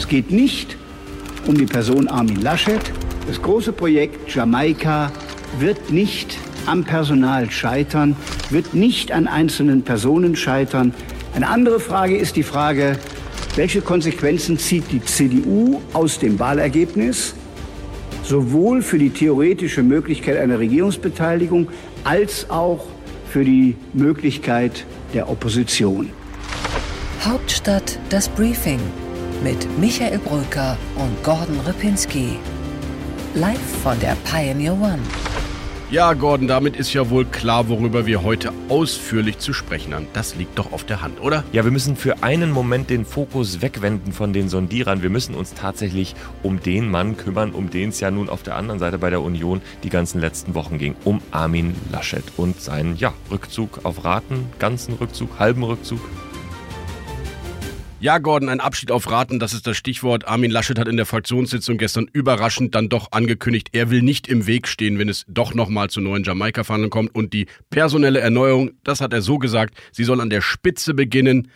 [0.00, 0.78] Es geht nicht
[1.46, 2.80] um die Person Armin Laschet.
[3.28, 5.12] Das große Projekt Jamaika
[5.58, 8.16] wird nicht am Personal scheitern,
[8.48, 10.94] wird nicht an einzelnen Personen scheitern.
[11.34, 12.98] Eine andere Frage ist die Frage,
[13.56, 17.34] welche Konsequenzen zieht die CDU aus dem Wahlergebnis,
[18.24, 21.68] sowohl für die theoretische Möglichkeit einer Regierungsbeteiligung
[22.04, 22.86] als auch
[23.30, 26.08] für die Möglichkeit der Opposition.
[27.22, 28.80] Hauptstadt das Briefing
[29.42, 32.36] mit Michael Brücker und Gordon Ripinski.
[33.34, 34.98] Live von der Pioneer One.
[35.90, 40.06] Ja, Gordon, damit ist ja wohl klar, worüber wir heute ausführlich zu sprechen haben.
[40.12, 41.42] Das liegt doch auf der Hand, oder?
[41.50, 45.02] Ja, wir müssen für einen Moment den Fokus wegwenden von den Sondierern.
[45.02, 48.54] Wir müssen uns tatsächlich um den Mann kümmern, um den es ja nun auf der
[48.54, 50.94] anderen Seite bei der Union die ganzen letzten Wochen ging.
[51.04, 56.00] Um Armin Laschet und seinen ja, Rückzug auf Raten, ganzen Rückzug, halben Rückzug.
[58.02, 60.26] Ja, Gordon, ein Abschied auf Raten, das ist das Stichwort.
[60.26, 64.46] Armin Laschet hat in der Fraktionssitzung gestern überraschend dann doch angekündigt, er will nicht im
[64.46, 67.14] Weg stehen, wenn es doch nochmal zu neuen Jamaika-Verhandlungen kommt.
[67.14, 71.50] Und die personelle Erneuerung, das hat er so gesagt, sie soll an der Spitze beginnen.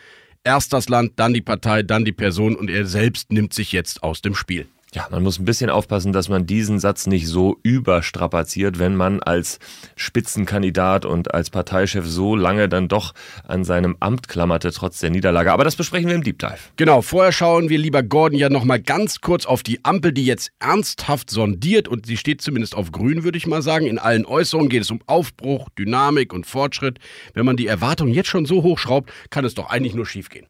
[0.44, 4.02] Erst das Land, dann die Partei, dann die Person und er selbst nimmt sich jetzt
[4.02, 4.66] aus dem Spiel.
[4.94, 9.20] Ja, man muss ein bisschen aufpassen, dass man diesen Satz nicht so überstrapaziert, wenn man
[9.20, 9.58] als
[9.96, 15.52] Spitzenkandidat und als Parteichef so lange dann doch an seinem Amt klammerte, trotz der Niederlage.
[15.52, 16.58] Aber das besprechen wir im Deep Dive.
[16.76, 20.52] Genau, vorher schauen wir lieber Gordon ja nochmal ganz kurz auf die Ampel, die jetzt
[20.60, 23.86] ernsthaft sondiert und sie steht zumindest auf grün, würde ich mal sagen.
[23.86, 27.00] In allen Äußerungen geht es um Aufbruch, Dynamik und Fortschritt.
[27.32, 30.46] Wenn man die Erwartungen jetzt schon so hochschraubt, kann es doch eigentlich nur schiefgehen.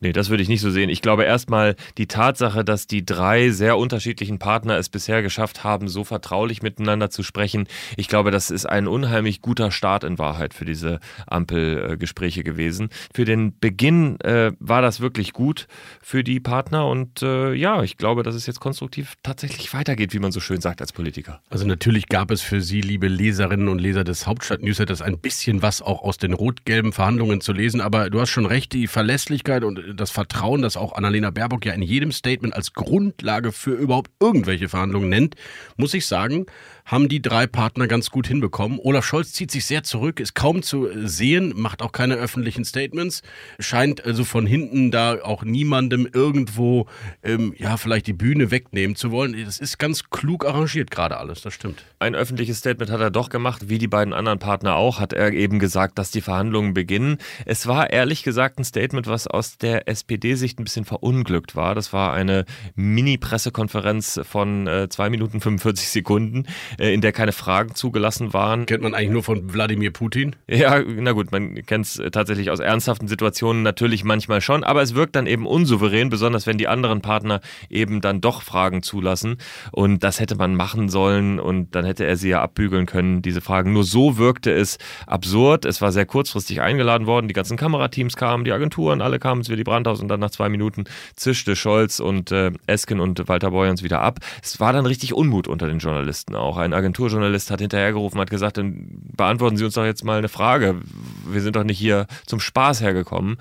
[0.00, 0.90] Nee, das würde ich nicht so sehen.
[0.90, 5.88] Ich glaube erstmal die Tatsache, dass die drei sehr unterschiedlichen Partner es bisher geschafft haben,
[5.88, 7.66] so vertraulich miteinander zu sprechen.
[7.96, 12.90] Ich glaube, das ist ein unheimlich guter Start in Wahrheit für diese Ampelgespräche gewesen.
[13.12, 15.66] Für den Beginn äh, war das wirklich gut
[16.00, 20.20] für die Partner und äh, ja, ich glaube, dass es jetzt konstruktiv tatsächlich weitergeht, wie
[20.20, 21.40] man so schön sagt als Politiker.
[21.50, 25.82] Also natürlich gab es für Sie, liebe Leserinnen und Leser des Hauptstadt-Newsletters, ein bisschen was
[25.82, 29.87] auch aus den rot-gelben Verhandlungen zu lesen, aber du hast schon recht, die Verlässlichkeit und
[29.94, 34.68] das Vertrauen, das auch Annalena Baerbock ja in jedem Statement als Grundlage für überhaupt irgendwelche
[34.68, 35.34] Verhandlungen nennt,
[35.76, 36.46] muss ich sagen,
[36.88, 38.80] haben die drei Partner ganz gut hinbekommen.
[38.82, 43.22] Olaf Scholz zieht sich sehr zurück, ist kaum zu sehen, macht auch keine öffentlichen Statements,
[43.60, 46.86] scheint also von hinten da auch niemandem irgendwo,
[47.22, 49.36] ähm, ja, vielleicht die Bühne wegnehmen zu wollen.
[49.44, 51.84] Das ist ganz klug arrangiert gerade alles, das stimmt.
[51.98, 55.32] Ein öffentliches Statement hat er doch gemacht, wie die beiden anderen Partner auch, hat er
[55.32, 57.18] eben gesagt, dass die Verhandlungen beginnen.
[57.44, 61.74] Es war ehrlich gesagt ein Statement, was aus der SPD-Sicht ein bisschen verunglückt war.
[61.74, 62.46] Das war eine
[62.76, 66.46] Mini-Pressekonferenz von äh, 2 Minuten 45 Sekunden
[66.78, 68.66] in der keine Fragen zugelassen waren.
[68.66, 70.36] Kennt man eigentlich nur von Wladimir Putin?
[70.46, 74.82] Ja, na gut, man kennt es äh, tatsächlich aus ernsthaften Situationen natürlich manchmal schon, aber
[74.82, 79.38] es wirkt dann eben unsouverän, besonders wenn die anderen Partner eben dann doch Fragen zulassen.
[79.72, 83.40] Und das hätte man machen sollen und dann hätte er sie ja abbügeln können, diese
[83.40, 83.72] Fragen.
[83.72, 85.64] Nur so wirkte es absurd.
[85.64, 87.28] Es war sehr kurzfristig eingeladen worden.
[87.28, 90.48] Die ganzen Kamerateams kamen, die Agenturen, alle kamen zu Willy Brandhaus und dann nach zwei
[90.48, 90.84] Minuten
[91.16, 94.18] zischte Scholz und äh, Esken und Walter Beuerns wieder ab.
[94.42, 96.56] Es war dann richtig Unmut unter den Journalisten auch.
[96.56, 100.80] Ein Agenturjournalist hat hinterhergerufen, hat gesagt, dann beantworten Sie uns doch jetzt mal eine Frage.
[101.26, 103.36] Wir sind doch nicht hier zum Spaß hergekommen.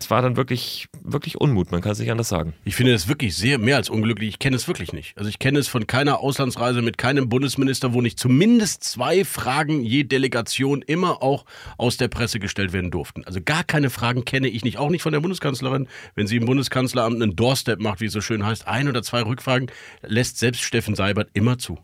[0.00, 2.54] Es war dann wirklich, wirklich Unmut, man kann es nicht anders sagen.
[2.64, 4.28] Ich finde das wirklich sehr mehr als unglücklich.
[4.28, 5.16] Ich kenne es wirklich nicht.
[5.16, 9.82] Also ich kenne es von keiner Auslandsreise mit keinem Bundesminister, wo nicht zumindest zwei Fragen
[9.84, 11.44] je Delegation immer auch
[11.78, 13.24] aus der Presse gestellt werden durften.
[13.24, 15.88] Also gar keine Fragen kenne ich nicht, auch nicht von der Bundeskanzlerin.
[16.14, 19.22] Wenn sie im Bundeskanzleramt einen Doorstep macht, wie es so schön heißt, ein oder zwei
[19.22, 19.70] Rückfragen,
[20.02, 21.78] lässt selbst Steffen Seibert immer zu.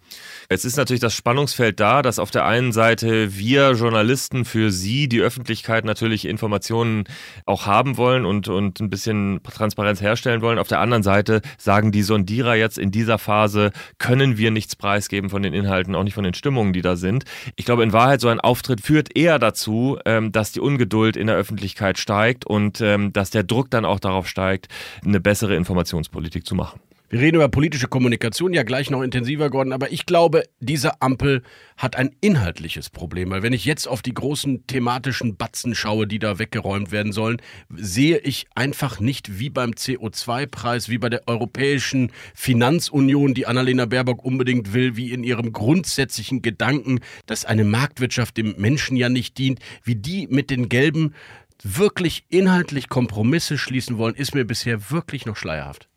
[0.50, 5.06] Jetzt ist natürlich das Spannungsfeld da, dass auf der einen Seite wir Journalisten für Sie,
[5.06, 7.04] die Öffentlichkeit, natürlich Informationen
[7.44, 10.59] auch haben wollen und, und ein bisschen Transparenz herstellen wollen.
[10.59, 15.28] Auf der anderen Seite sagen die Sondierer jetzt in dieser Phase, können wir nichts preisgeben
[15.28, 17.25] von den Inhalten, auch nicht von den Stimmungen, die da sind.
[17.56, 21.26] Ich glaube, in Wahrheit, so ein Auftritt führt eher dazu, ähm, dass die Ungeduld in
[21.26, 24.69] der Öffentlichkeit steigt und ähm, dass der Druck dann auch darauf steigt,
[25.04, 26.80] eine bessere Informationspolitik zu machen.
[27.10, 31.43] Wir reden über politische Kommunikation ja gleich noch intensiver, Gordon, aber ich glaube, diese Ampel
[31.78, 36.19] hat ein inhaltliches Problem, weil wenn ich jetzt auf die großen thematischen Batzen schaue, die
[36.19, 37.41] da weggeräumt werden sollen,
[37.75, 44.22] sehe ich einfach nicht wie beim CO2-Preis, wie bei der Europäischen Finanzunion, die Annalena Baerbock
[44.22, 49.61] unbedingt will, wie in ihrem grundsätzlichen Gedanken, dass eine Marktwirtschaft dem Menschen ja nicht dient,
[49.83, 51.15] wie die mit den gelben
[51.63, 55.88] wirklich inhaltlich Kompromisse schließen wollen, ist mir bisher wirklich noch schleierhaft.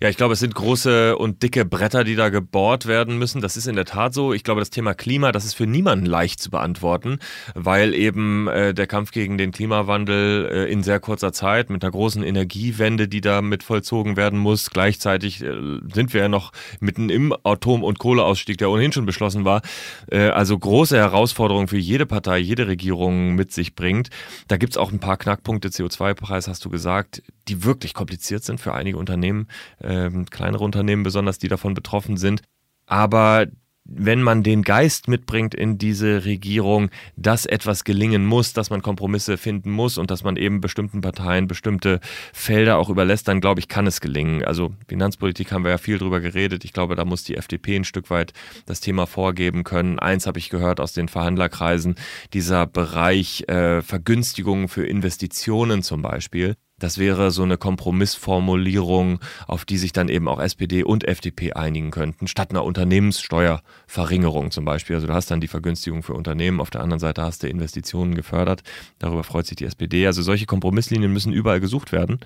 [0.00, 3.40] Ja, ich glaube, es sind große und dicke Bretter, die da gebohrt werden müssen.
[3.40, 4.32] Das ist in der Tat so.
[4.32, 7.18] Ich glaube, das Thema Klima, das ist für niemanden leicht zu beantworten,
[7.54, 11.90] weil eben äh, der Kampf gegen den Klimawandel äh, in sehr kurzer Zeit mit einer
[11.90, 15.54] großen Energiewende, die da mit vollzogen werden muss, gleichzeitig äh,
[15.92, 19.62] sind wir ja noch mitten im Atom- und Kohleausstieg, der ohnehin schon beschlossen war.
[20.10, 24.08] Äh, also große Herausforderungen für jede Partei, jede Regierung mit sich bringt.
[24.48, 25.68] Da gibt's auch ein paar Knackpunkte.
[25.68, 29.48] CO2-Preis hast du gesagt, die wirklich kompliziert sind für einige Unternehmen
[29.82, 32.42] ähm, kleinere Unternehmen besonders, die davon betroffen sind.
[32.86, 33.46] Aber
[33.90, 39.38] wenn man den Geist mitbringt in diese Regierung, dass etwas gelingen muss, dass man Kompromisse
[39.38, 42.00] finden muss und dass man eben bestimmten Parteien bestimmte
[42.34, 44.44] Felder auch überlässt, dann glaube ich, kann es gelingen.
[44.44, 46.66] Also Finanzpolitik haben wir ja viel drüber geredet.
[46.66, 48.34] Ich glaube, da muss die FDP ein Stück weit
[48.66, 49.98] das Thema vorgeben können.
[49.98, 51.94] Eins habe ich gehört aus den Verhandlerkreisen,
[52.34, 56.56] dieser Bereich äh, Vergünstigungen für Investitionen zum Beispiel.
[56.78, 61.90] Das wäre so eine Kompromissformulierung, auf die sich dann eben auch SPD und FDP einigen
[61.90, 64.96] könnten, statt einer Unternehmenssteuerverringerung zum Beispiel.
[64.96, 68.14] Also du hast dann die Vergünstigung für Unternehmen, auf der anderen Seite hast du Investitionen
[68.14, 68.62] gefördert.
[68.98, 70.06] Darüber freut sich die SPD.
[70.06, 72.20] Also solche Kompromisslinien müssen überall gesucht werden.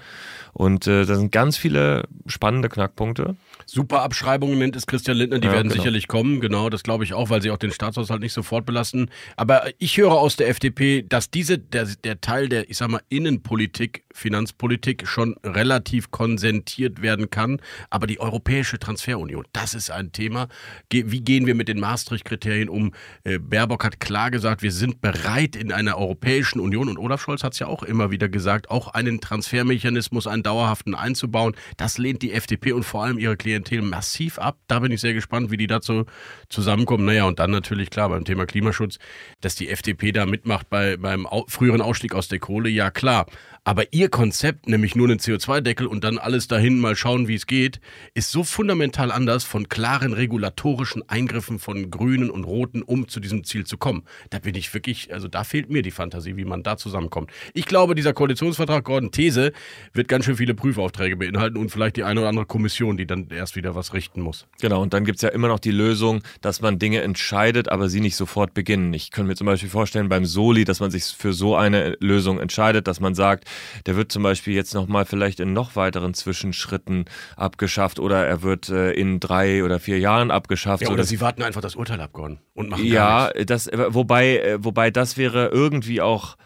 [0.52, 3.36] Und äh, da sind ganz viele spannende Knackpunkte.
[3.74, 5.80] Super Abschreibungen nennt es Christian Lindner, die ja, werden genau.
[5.80, 9.08] sicherlich kommen, genau, das glaube ich auch, weil sie auch den Staatshaushalt nicht sofort belasten.
[9.34, 13.00] Aber ich höre aus der FDP, dass diese, der, der Teil der, ich sag mal,
[13.08, 17.62] Innenpolitik, Finanzpolitik schon relativ konsentiert werden kann.
[17.88, 20.48] Aber die Europäische Transferunion, das ist ein Thema.
[20.90, 22.92] Wie gehen wir mit den Maastricht-Kriterien um?
[23.24, 27.42] Äh, Baerbock hat klar gesagt, wir sind bereit in einer Europäischen Union und Olaf Scholz
[27.42, 31.56] hat es ja auch immer wieder gesagt, auch einen Transfermechanismus, einen dauerhaften einzubauen.
[31.78, 34.58] Das lehnt die FDP und vor allem ihre Klientel massiv ab.
[34.66, 36.04] Da bin ich sehr gespannt, wie die dazu
[36.48, 37.04] zusammenkommen.
[37.04, 38.98] Naja, und dann natürlich klar beim Thema Klimaschutz,
[39.40, 43.26] dass die FDP da mitmacht bei, beim früheren Ausstieg aus der Kohle, ja klar.
[43.64, 47.46] Aber ihr Konzept, nämlich nur einen CO2-Deckel und dann alles dahin mal schauen, wie es
[47.46, 47.80] geht,
[48.12, 53.44] ist so fundamental anders von klaren regulatorischen Eingriffen von Grünen und Roten, um zu diesem
[53.44, 54.02] Ziel zu kommen.
[54.30, 57.30] Da bin ich wirklich, also da fehlt mir die Fantasie, wie man da zusammenkommt.
[57.54, 59.52] Ich glaube, dieser Koalitionsvertrag, Gordon These,
[59.92, 63.28] wird ganz schön viele Prüfaufträge beinhalten und vielleicht die eine oder andere Kommission, die dann
[63.30, 64.48] erst wieder was richten muss.
[64.60, 67.88] Genau, und dann gibt es ja immer noch die Lösung, dass man Dinge entscheidet, aber
[67.88, 68.92] sie nicht sofort beginnen.
[68.92, 72.40] Ich könnte mir zum Beispiel vorstellen beim Soli, dass man sich für so eine Lösung
[72.40, 73.51] entscheidet, dass man sagt,
[73.86, 77.06] der wird zum Beispiel jetzt nochmal vielleicht in noch weiteren Zwischenschritten
[77.36, 80.82] abgeschafft oder er wird äh, in drei oder vier Jahren abgeschafft.
[80.82, 84.38] Ja, oder, oder sie warten einfach das Urteil ab, Gordon, und machen Ja, das, wobei,
[84.38, 86.36] äh, wobei das wäre irgendwie auch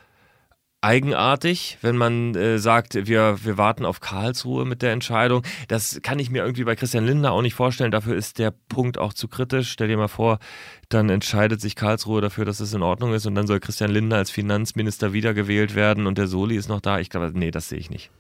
[0.80, 5.42] eigenartig, wenn man äh, sagt, wir, wir warten auf Karlsruhe mit der Entscheidung.
[5.68, 7.90] Das kann ich mir irgendwie bei Christian Lindner auch nicht vorstellen.
[7.90, 9.70] Dafür ist der Punkt auch zu kritisch.
[9.70, 10.38] Stell dir mal vor,
[10.88, 14.16] dann entscheidet sich Karlsruhe dafür, dass es in Ordnung ist und dann soll Christian Lindner
[14.16, 17.00] als Finanzminister wiedergewählt werden und der Soli ist noch da.
[17.00, 18.10] Ich glaube, nee, das sehe ich nicht.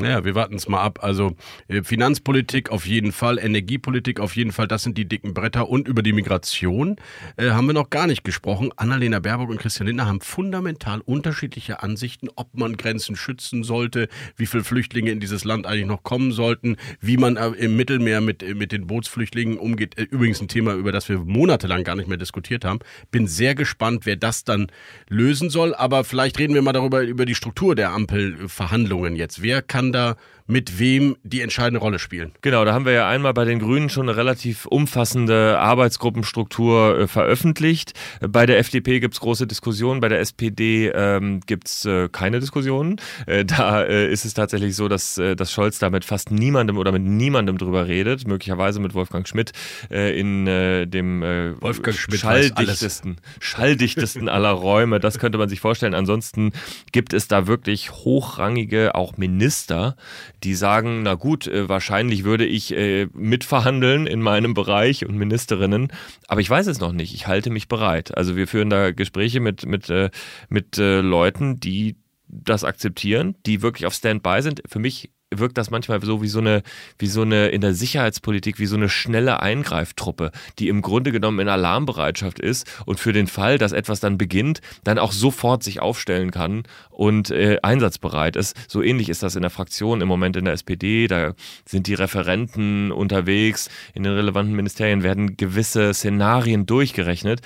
[0.00, 1.00] Naja, wir warten es mal ab.
[1.02, 1.36] Also
[1.68, 5.68] äh, Finanzpolitik auf jeden Fall, Energiepolitik auf jeden Fall, das sind die dicken Bretter.
[5.68, 6.96] Und über die Migration
[7.36, 8.70] äh, haben wir noch gar nicht gesprochen.
[8.76, 14.46] Annalena Baerbock und Christian Lindner haben fundamental unterschiedliche Ansichten, ob man Grenzen schützen sollte, wie
[14.46, 18.42] viele Flüchtlinge in dieses Land eigentlich noch kommen sollten, wie man äh, im Mittelmeer mit,
[18.42, 19.98] äh, mit den Bootsflüchtlingen umgeht.
[19.98, 22.80] Übrigens ein Thema, über das wir monatelang gar nicht mehr diskutiert haben.
[23.10, 24.68] Bin sehr gespannt, wer das dann
[25.08, 25.74] lösen soll.
[25.74, 29.42] Aber vielleicht reden wir mal darüber, über die Struktur der Ampelverhandlungen jetzt.
[29.42, 30.16] Wer kann da
[30.50, 32.32] mit wem die entscheidende Rolle spielen.
[32.42, 37.06] Genau, da haben wir ja einmal bei den Grünen schon eine relativ umfassende Arbeitsgruppenstruktur äh,
[37.06, 37.92] veröffentlicht.
[38.20, 42.40] Bei der FDP gibt es große Diskussionen, bei der SPD ähm, gibt es äh, keine
[42.40, 42.96] Diskussionen.
[43.26, 46.78] Äh, da äh, ist es tatsächlich so, dass, äh, dass Scholz da mit fast niemandem
[46.78, 49.52] oder mit niemandem drüber redet, möglicherweise mit Wolfgang Schmidt
[49.90, 51.22] äh, in dem
[51.60, 54.98] Wolfgang Schmidt schalldichtesten, schalldichtesten aller Räume.
[54.98, 55.94] Das könnte man sich vorstellen.
[55.94, 56.52] Ansonsten
[56.90, 59.96] gibt es da wirklich hochrangige, auch Minister,
[60.42, 65.92] die sagen, na gut, äh, wahrscheinlich würde ich äh, mitverhandeln in meinem Bereich und Ministerinnen,
[66.28, 67.14] aber ich weiß es noch nicht.
[67.14, 68.16] Ich halte mich bereit.
[68.16, 70.10] Also wir führen da Gespräche mit, mit, äh,
[70.48, 74.62] mit Leuten, die das akzeptieren, die wirklich auf Standby sind.
[74.66, 76.62] Für mich wirkt das manchmal so wie so eine,
[76.98, 81.38] wie so eine in der Sicherheitspolitik, wie so eine schnelle Eingreiftruppe, die im Grunde genommen
[81.38, 85.80] in Alarmbereitschaft ist und für den Fall, dass etwas dann beginnt, dann auch sofort sich
[85.80, 88.56] aufstellen kann und äh, einsatzbereit ist.
[88.68, 91.06] So ähnlich ist das in der Fraktion im Moment in der SPD.
[91.06, 91.34] Da
[91.64, 93.70] sind die Referenten unterwegs.
[93.94, 97.40] In den relevanten Ministerien werden gewisse Szenarien durchgerechnet.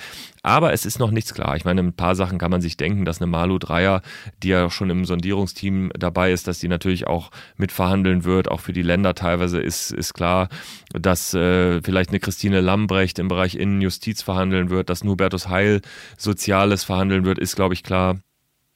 [0.45, 1.55] Aber es ist noch nichts klar.
[1.55, 4.03] Ich meine, ein paar Sachen kann man sich denken, dass eine Malu Dreier,
[4.43, 8.51] die ja schon im Sondierungsteam dabei ist, dass die natürlich auch mitverhandeln wird.
[8.51, 10.49] Auch für die Länder teilweise ist, ist klar,
[10.93, 15.81] dass äh, vielleicht eine Christine Lambrecht im Bereich Innenjustiz verhandeln wird, dass Hubertus Heil
[16.15, 18.19] Soziales verhandeln wird, ist, glaube ich, klar.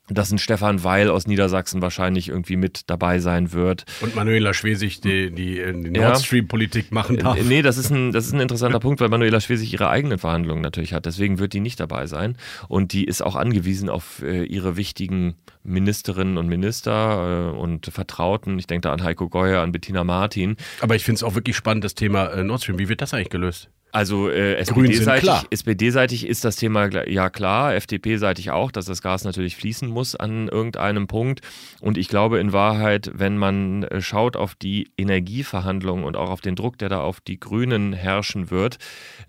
[0.10, 3.86] Dass ein Stefan Weil aus Niedersachsen wahrscheinlich irgendwie mit dabei sein wird.
[4.02, 7.38] Und Manuela Schwesig die, die, äh, die Nord Stream-Politik machen darf.
[7.44, 10.62] Nee, das ist, ein, das ist ein interessanter Punkt, weil Manuela Schwesig ihre eigenen Verhandlungen
[10.62, 11.06] natürlich hat.
[11.06, 12.38] Deswegen wird die nicht dabei sein.
[12.68, 18.58] Und die ist auch angewiesen auf äh, ihre wichtigen Ministerinnen und Minister äh, und Vertrauten.
[18.60, 20.56] Ich denke da an Heiko Geuer, an Bettina Martin.
[20.82, 22.80] Aber ich finde es auch wirklich spannend, das Thema äh, Nord Stream.
[22.80, 23.70] Wie wird das eigentlich gelöst?
[23.92, 25.88] Also äh, SPD-seitig SPD
[26.30, 31.08] ist das Thema ja klar, FDP-seitig auch, dass das Gas natürlich fließen muss an irgendeinem
[31.08, 31.42] Punkt.
[31.82, 36.42] Und ich glaube in Wahrheit, wenn man äh, schaut auf die Energieverhandlungen und auch auf
[36.42, 38.78] den Druck, der da auf die Grünen herrschen wird,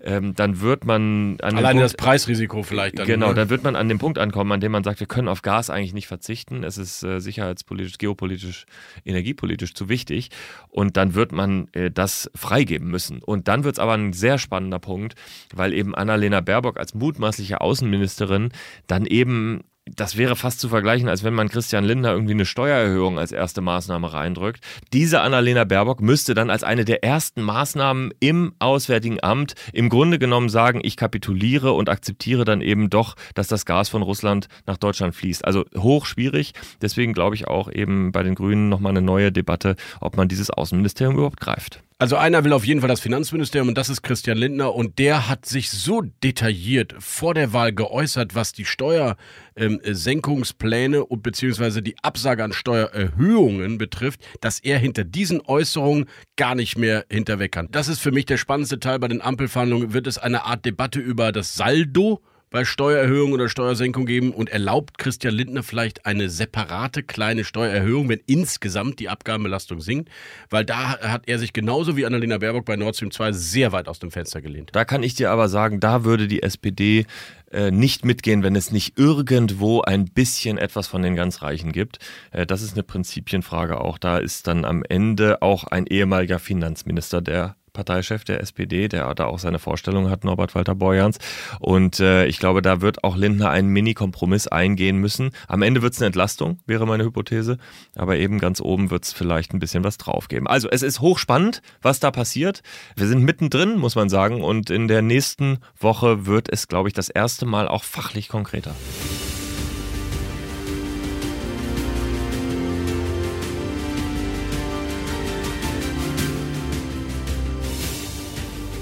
[0.03, 3.07] ähm, dann wird man an Alleine Punkt, das Preisrisiko vielleicht dann.
[3.07, 3.33] Genau, ne?
[3.33, 5.69] dann wird man an dem Punkt ankommen, an dem man sagt, wir können auf Gas
[5.69, 6.63] eigentlich nicht verzichten.
[6.63, 8.65] Es ist äh, sicherheitspolitisch, geopolitisch,
[9.05, 10.29] energiepolitisch zu wichtig.
[10.69, 13.23] Und dann wird man äh, das freigeben müssen.
[13.23, 15.15] Und dann wird es aber ein sehr spannender Punkt,
[15.55, 18.49] weil eben Annalena Baerbock als mutmaßliche Außenministerin
[18.87, 23.17] dann eben das wäre fast zu vergleichen, als wenn man Christian Lindner irgendwie eine Steuererhöhung
[23.17, 24.63] als erste Maßnahme reindrückt.
[24.93, 30.19] Diese Annalena Baerbock müsste dann als eine der ersten Maßnahmen im Auswärtigen Amt im Grunde
[30.19, 34.77] genommen sagen, ich kapituliere und akzeptiere dann eben doch, dass das Gas von Russland nach
[34.77, 35.43] Deutschland fließt.
[35.45, 36.53] Also hoch schwierig.
[36.81, 40.51] Deswegen glaube ich auch eben bei den Grünen nochmal eine neue Debatte, ob man dieses
[40.51, 41.81] Außenministerium überhaupt greift.
[42.01, 45.29] Also einer will auf jeden Fall das Finanzministerium und das ist Christian Lindner und der
[45.29, 51.93] hat sich so detailliert vor der Wahl geäußert, was die Steuersenkungspläne ähm, und beziehungsweise die
[52.01, 56.05] Absage an Steuererhöhungen betrifft, dass er hinter diesen Äußerungen
[56.37, 57.67] gar nicht mehr hinterweg kann.
[57.69, 59.93] Das ist für mich der spannendste Teil bei den Ampelverhandlungen.
[59.93, 64.97] Wird es eine Art Debatte über das Saldo bei Steuererhöhung oder Steuersenkung geben und erlaubt
[64.97, 70.09] Christian Lindner vielleicht eine separate kleine Steuererhöhung, wenn insgesamt die Abgabenbelastung sinkt?
[70.49, 73.87] Weil da hat er sich genauso wie Annalena Baerbock bei Nord Stream 2 sehr weit
[73.87, 74.69] aus dem Fenster gelehnt.
[74.73, 77.05] Da kann ich dir aber sagen, da würde die SPD
[77.51, 81.99] äh, nicht mitgehen, wenn es nicht irgendwo ein bisschen etwas von den ganz Reichen gibt.
[82.31, 83.97] Äh, das ist eine Prinzipienfrage auch.
[83.97, 89.25] Da ist dann am Ende auch ein ehemaliger Finanzminister, der Parteichef der SPD, der da
[89.25, 91.17] auch seine Vorstellung hat, Norbert Walter Borjans.
[91.59, 95.31] Und äh, ich glaube, da wird auch Lindner einen Mini-Kompromiss eingehen müssen.
[95.47, 97.57] Am Ende wird es eine Entlastung, wäre meine Hypothese.
[97.95, 100.47] Aber eben ganz oben wird es vielleicht ein bisschen was draufgeben.
[100.47, 102.61] Also es ist hochspannend, was da passiert.
[102.95, 104.41] Wir sind mittendrin, muss man sagen.
[104.41, 108.75] Und in der nächsten Woche wird es, glaube ich, das erste Mal auch fachlich konkreter.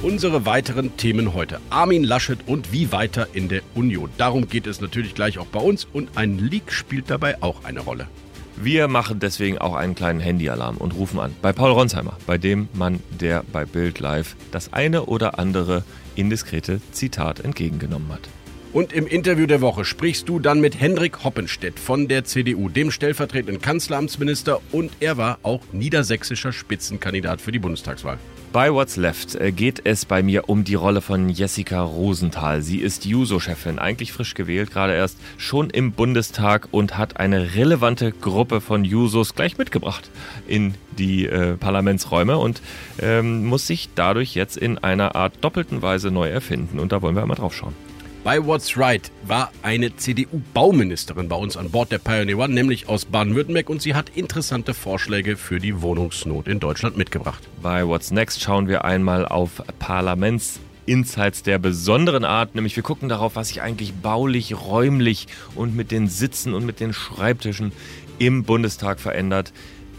[0.09, 1.61] Unsere weiteren Themen heute.
[1.69, 4.09] Armin Laschet und wie weiter in der Union.
[4.17, 7.81] Darum geht es natürlich gleich auch bei uns und ein Leak spielt dabei auch eine
[7.81, 8.07] Rolle.
[8.55, 12.69] Wir machen deswegen auch einen kleinen Handyalarm und rufen an bei Paul Ronsheimer, bei dem
[12.73, 15.83] Mann, der bei Bild Live das eine oder andere
[16.15, 18.27] indiskrete Zitat entgegengenommen hat.
[18.73, 22.89] Und im Interview der Woche sprichst du dann mit Hendrik Hoppenstedt von der CDU, dem
[22.89, 28.17] stellvertretenden Kanzleramtsminister und er war auch niedersächsischer Spitzenkandidat für die Bundestagswahl.
[28.51, 32.63] Bei What's Left äh, geht es bei mir um die Rolle von Jessica Rosenthal.
[32.63, 38.11] Sie ist Juso-Chefin, eigentlich frisch gewählt, gerade erst schon im Bundestag und hat eine relevante
[38.11, 40.09] Gruppe von Jusos gleich mitgebracht
[40.47, 42.63] in die äh, Parlamentsräume und
[42.99, 46.79] ähm, muss sich dadurch jetzt in einer Art doppelten Weise neu erfinden.
[46.79, 47.75] Und da wollen wir einmal drauf schauen.
[48.29, 53.05] Bei What's Right war eine CDU-Bauministerin bei uns an Bord der Pioneer One, nämlich aus
[53.05, 57.41] Baden-Württemberg, und sie hat interessante Vorschläge für die Wohnungsnot in Deutschland mitgebracht.
[57.63, 63.09] Bei What's Next schauen wir einmal auf Parlaments Insights der besonderen Art, nämlich wir gucken
[63.09, 67.71] darauf, was sich eigentlich baulich, räumlich und mit den Sitzen und mit den Schreibtischen
[68.19, 69.53] im Bundestag verändert,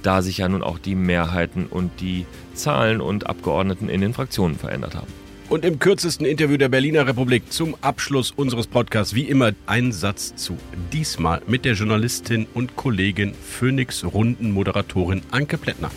[0.04, 4.56] da sich ja nun auch die Mehrheiten und die Zahlen und Abgeordneten in den Fraktionen
[4.56, 5.19] verändert haben.
[5.50, 10.36] Und im kürzesten Interview der Berliner Republik zum Abschluss unseres Podcasts wie immer ein Satz
[10.36, 10.56] zu.
[10.92, 15.90] Diesmal mit der Journalistin und Kollegin Phoenix Runden Moderatorin Anke Plättner.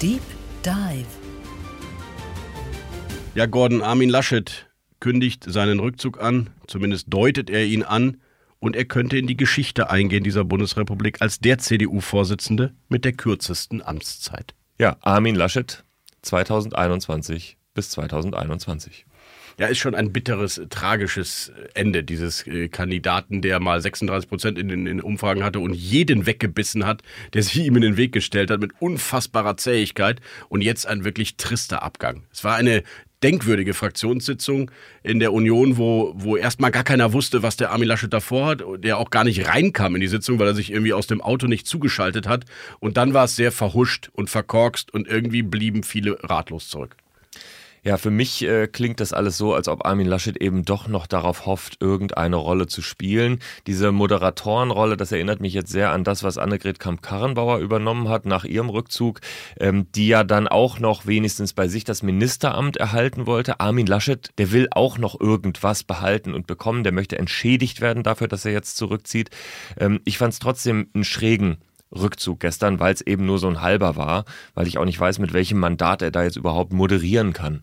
[0.00, 0.22] Deep
[0.64, 1.04] Dive.
[3.34, 4.68] Ja, Gordon Armin Laschet
[5.00, 8.18] kündigt seinen Rückzug an, zumindest deutet er ihn an,
[8.60, 13.82] und er könnte in die Geschichte eingehen dieser Bundesrepublik als der CDU-Vorsitzende mit der kürzesten
[13.82, 14.54] Amtszeit.
[14.78, 15.82] Ja, Armin Laschet
[16.22, 19.06] 2021 bis 2021.
[19.58, 24.68] Ja, ist schon ein bitteres, tragisches Ende dieses äh, Kandidaten, der mal 36 Prozent in
[24.68, 27.02] den Umfragen hatte und jeden weggebissen hat,
[27.32, 31.38] der sich ihm in den Weg gestellt hat mit unfassbarer Zähigkeit und jetzt ein wirklich
[31.38, 32.24] trister Abgang.
[32.30, 32.82] Es war eine
[33.22, 34.70] denkwürdige Fraktionssitzung
[35.02, 38.62] in der Union, wo, wo erstmal gar keiner wusste, was der Armin Laschet davor hat,
[38.78, 41.46] der auch gar nicht reinkam in die Sitzung, weil er sich irgendwie aus dem Auto
[41.46, 42.44] nicht zugeschaltet hat.
[42.78, 46.94] Und dann war es sehr verhuscht und verkorkst und irgendwie blieben viele ratlos zurück.
[47.86, 51.06] Ja, für mich äh, klingt das alles so, als ob Armin Laschet eben doch noch
[51.06, 53.38] darauf hofft, irgendeine Rolle zu spielen.
[53.68, 58.44] Diese Moderatorenrolle, das erinnert mich jetzt sehr an das, was Annegret Kamp-Karrenbauer übernommen hat nach
[58.44, 59.20] ihrem Rückzug,
[59.60, 63.60] ähm, die ja dann auch noch wenigstens bei sich das Ministeramt erhalten wollte.
[63.60, 66.82] Armin Laschet, der will auch noch irgendwas behalten und bekommen.
[66.82, 69.30] Der möchte entschädigt werden dafür, dass er jetzt zurückzieht.
[69.78, 71.58] Ähm, ich fand es trotzdem einen schrägen
[71.94, 74.24] Rückzug gestern, weil es eben nur so ein halber war,
[74.54, 77.62] weil ich auch nicht weiß, mit welchem Mandat er da jetzt überhaupt moderieren kann.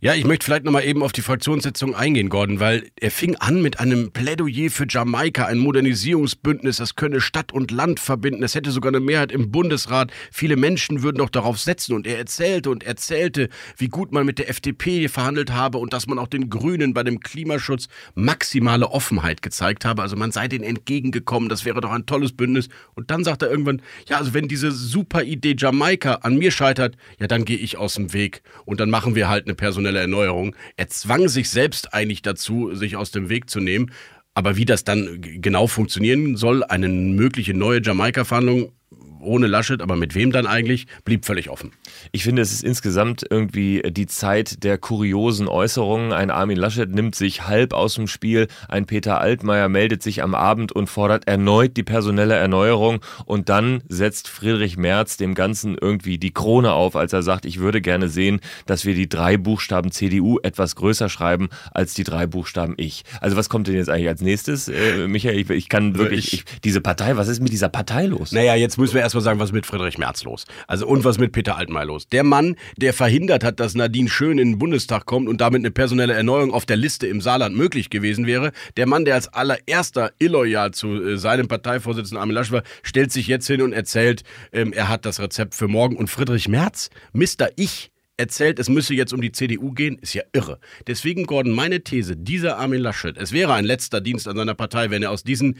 [0.00, 3.62] Ja, ich möchte vielleicht nochmal eben auf die Fraktionssitzung eingehen, Gordon, weil er fing an
[3.62, 8.70] mit einem Plädoyer für Jamaika, ein Modernisierungsbündnis, das könne Stadt und Land verbinden, es hätte
[8.70, 11.94] sogar eine Mehrheit im Bundesrat, viele Menschen würden doch darauf setzen.
[11.94, 16.06] Und er erzählte und erzählte, wie gut man mit der FDP verhandelt habe und dass
[16.06, 20.64] man auch den Grünen bei dem Klimaschutz maximale Offenheit gezeigt habe, also man sei denen
[20.64, 22.68] entgegengekommen, das wäre doch ein tolles Bündnis.
[22.94, 26.96] Und dann sagt er irgendwann, ja, also wenn diese super Idee Jamaika an mir scheitert,
[27.18, 28.42] ja, dann gehe ich aus dem Weg.
[28.64, 30.54] Und dann machen wir halt eine eine personelle Erneuerung.
[30.76, 33.92] Er zwang sich selbst eigentlich dazu, sich aus dem Weg zu nehmen.
[34.34, 38.72] Aber wie das dann genau funktionieren soll, eine mögliche neue Jamaika-Verhandlung,
[39.24, 41.72] ohne Laschet, aber mit wem dann eigentlich, blieb völlig offen.
[42.12, 46.12] Ich finde, es ist insgesamt irgendwie die Zeit der kuriosen Äußerungen.
[46.12, 50.34] Ein Armin Laschet nimmt sich halb aus dem Spiel, ein Peter Altmaier meldet sich am
[50.34, 56.18] Abend und fordert erneut die personelle Erneuerung und dann setzt Friedrich Merz dem Ganzen irgendwie
[56.18, 59.90] die Krone auf, als er sagt, ich würde gerne sehen, dass wir die drei Buchstaben
[59.90, 63.04] CDU etwas größer schreiben als die drei Buchstaben ich.
[63.20, 65.38] Also was kommt denn jetzt eigentlich als nächstes, äh, Michael?
[65.38, 68.32] Ich, ich kann wirklich, ich, diese Partei, was ist mit dieser Partei los?
[68.32, 70.44] Naja, jetzt müssen wir erst erstmal sagen, was ist mit Friedrich Merz los?
[70.66, 72.08] Also und was mit Peter Altmaier los?
[72.08, 75.70] Der Mann, der verhindert hat, dass Nadine Schön in den Bundestag kommt und damit eine
[75.70, 78.52] personelle Erneuerung auf der Liste im Saarland möglich gewesen wäre.
[78.76, 83.26] Der Mann, der als allererster illoyal zu äh, seinem Parteivorsitzenden Armin Lasch war, stellt sich
[83.26, 85.96] jetzt hin und erzählt, ähm, er hat das Rezept für morgen.
[85.96, 90.22] Und Friedrich Merz, Mister Ich, erzählt, es müsse jetzt um die CDU gehen, ist ja
[90.32, 90.58] irre.
[90.86, 94.90] Deswegen, Gordon, meine These, dieser Armin Laschet, es wäre ein letzter Dienst an seiner Partei,
[94.90, 95.56] wenn er aus diesen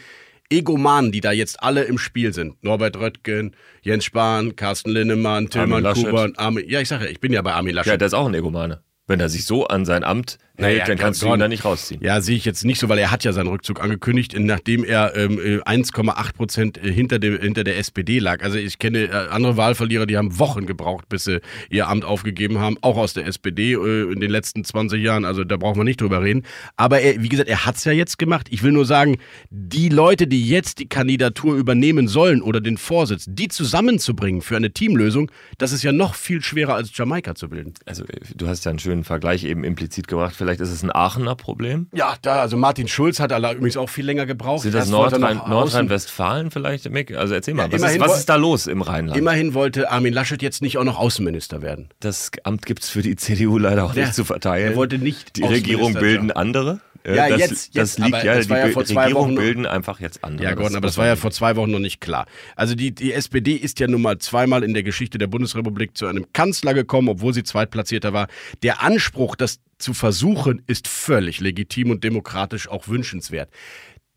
[0.50, 2.62] Egomanen, die da jetzt alle im Spiel sind.
[2.62, 6.68] Norbert Röttgen, Jens Spahn, Carsten Linnemann, Tilman Kuban, Armin.
[6.68, 7.92] Ja, ich sage ja, ich bin ja bei Armin Laschet.
[7.92, 8.82] Ja, der ist auch ein Egomane.
[9.06, 12.02] Wenn er sich so an sein Amt naja, dann kannst du ihn da nicht rausziehen.
[12.02, 15.14] Ja, sehe ich jetzt nicht so, weil er hat ja seinen Rückzug angekündigt, nachdem er
[15.16, 18.42] ähm, 1,8 äh, Prozent äh, hinter, dem, hinter der SPD lag.
[18.42, 22.58] Also ich kenne äh, andere Wahlverlierer, die haben Wochen gebraucht, bis sie ihr Amt aufgegeben
[22.58, 25.24] haben, auch aus der SPD äh, in den letzten 20 Jahren.
[25.24, 26.42] Also da brauchen wir nicht drüber reden.
[26.76, 28.46] Aber er, wie gesagt, er hat's ja jetzt gemacht.
[28.50, 29.18] Ich will nur sagen,
[29.50, 34.72] die Leute, die jetzt die Kandidatur übernehmen sollen oder den Vorsitz, die zusammenzubringen für eine
[34.72, 37.74] Teamlösung, das ist ja noch viel schwerer als Jamaika zu bilden.
[37.84, 40.36] Also du hast ja einen schönen schönen Vergleich eben implizit gebracht.
[40.44, 41.88] Vielleicht ist es ein Aachener Problem?
[41.94, 44.62] Ja, da, also Martin Schulz hat übrigens auch viel länger gebraucht.
[44.62, 47.16] Sind das Nordrhein, Nordrhein-Westfalen vielleicht, Mick?
[47.16, 49.16] Also erzähl mal, ja, was, ist, was ist da los im Rheinland?
[49.16, 51.88] Immerhin wollte Armin Laschet jetzt nicht auch noch Außenminister werden.
[52.00, 54.72] Das Amt gibt es für die CDU leider auch ja, nicht zu verteilen.
[54.72, 56.80] Er wollte nicht Die Regierung bilden andere?
[57.06, 60.24] Ja, das, jetzt, das liegt ja, die ja vor zwei Regierung Wochen bilden einfach jetzt
[60.24, 60.48] andere.
[60.48, 62.26] Ja, Gordon, aber das war ja vor zwei Wochen noch nicht klar.
[62.56, 66.06] Also die, die SPD ist ja nun mal zweimal in der Geschichte der Bundesrepublik zu
[66.06, 68.28] einem Kanzler gekommen, obwohl sie Zweitplatzierter war.
[68.62, 73.50] Der Anspruch, das zu versuchen, ist völlig legitim und demokratisch auch wünschenswert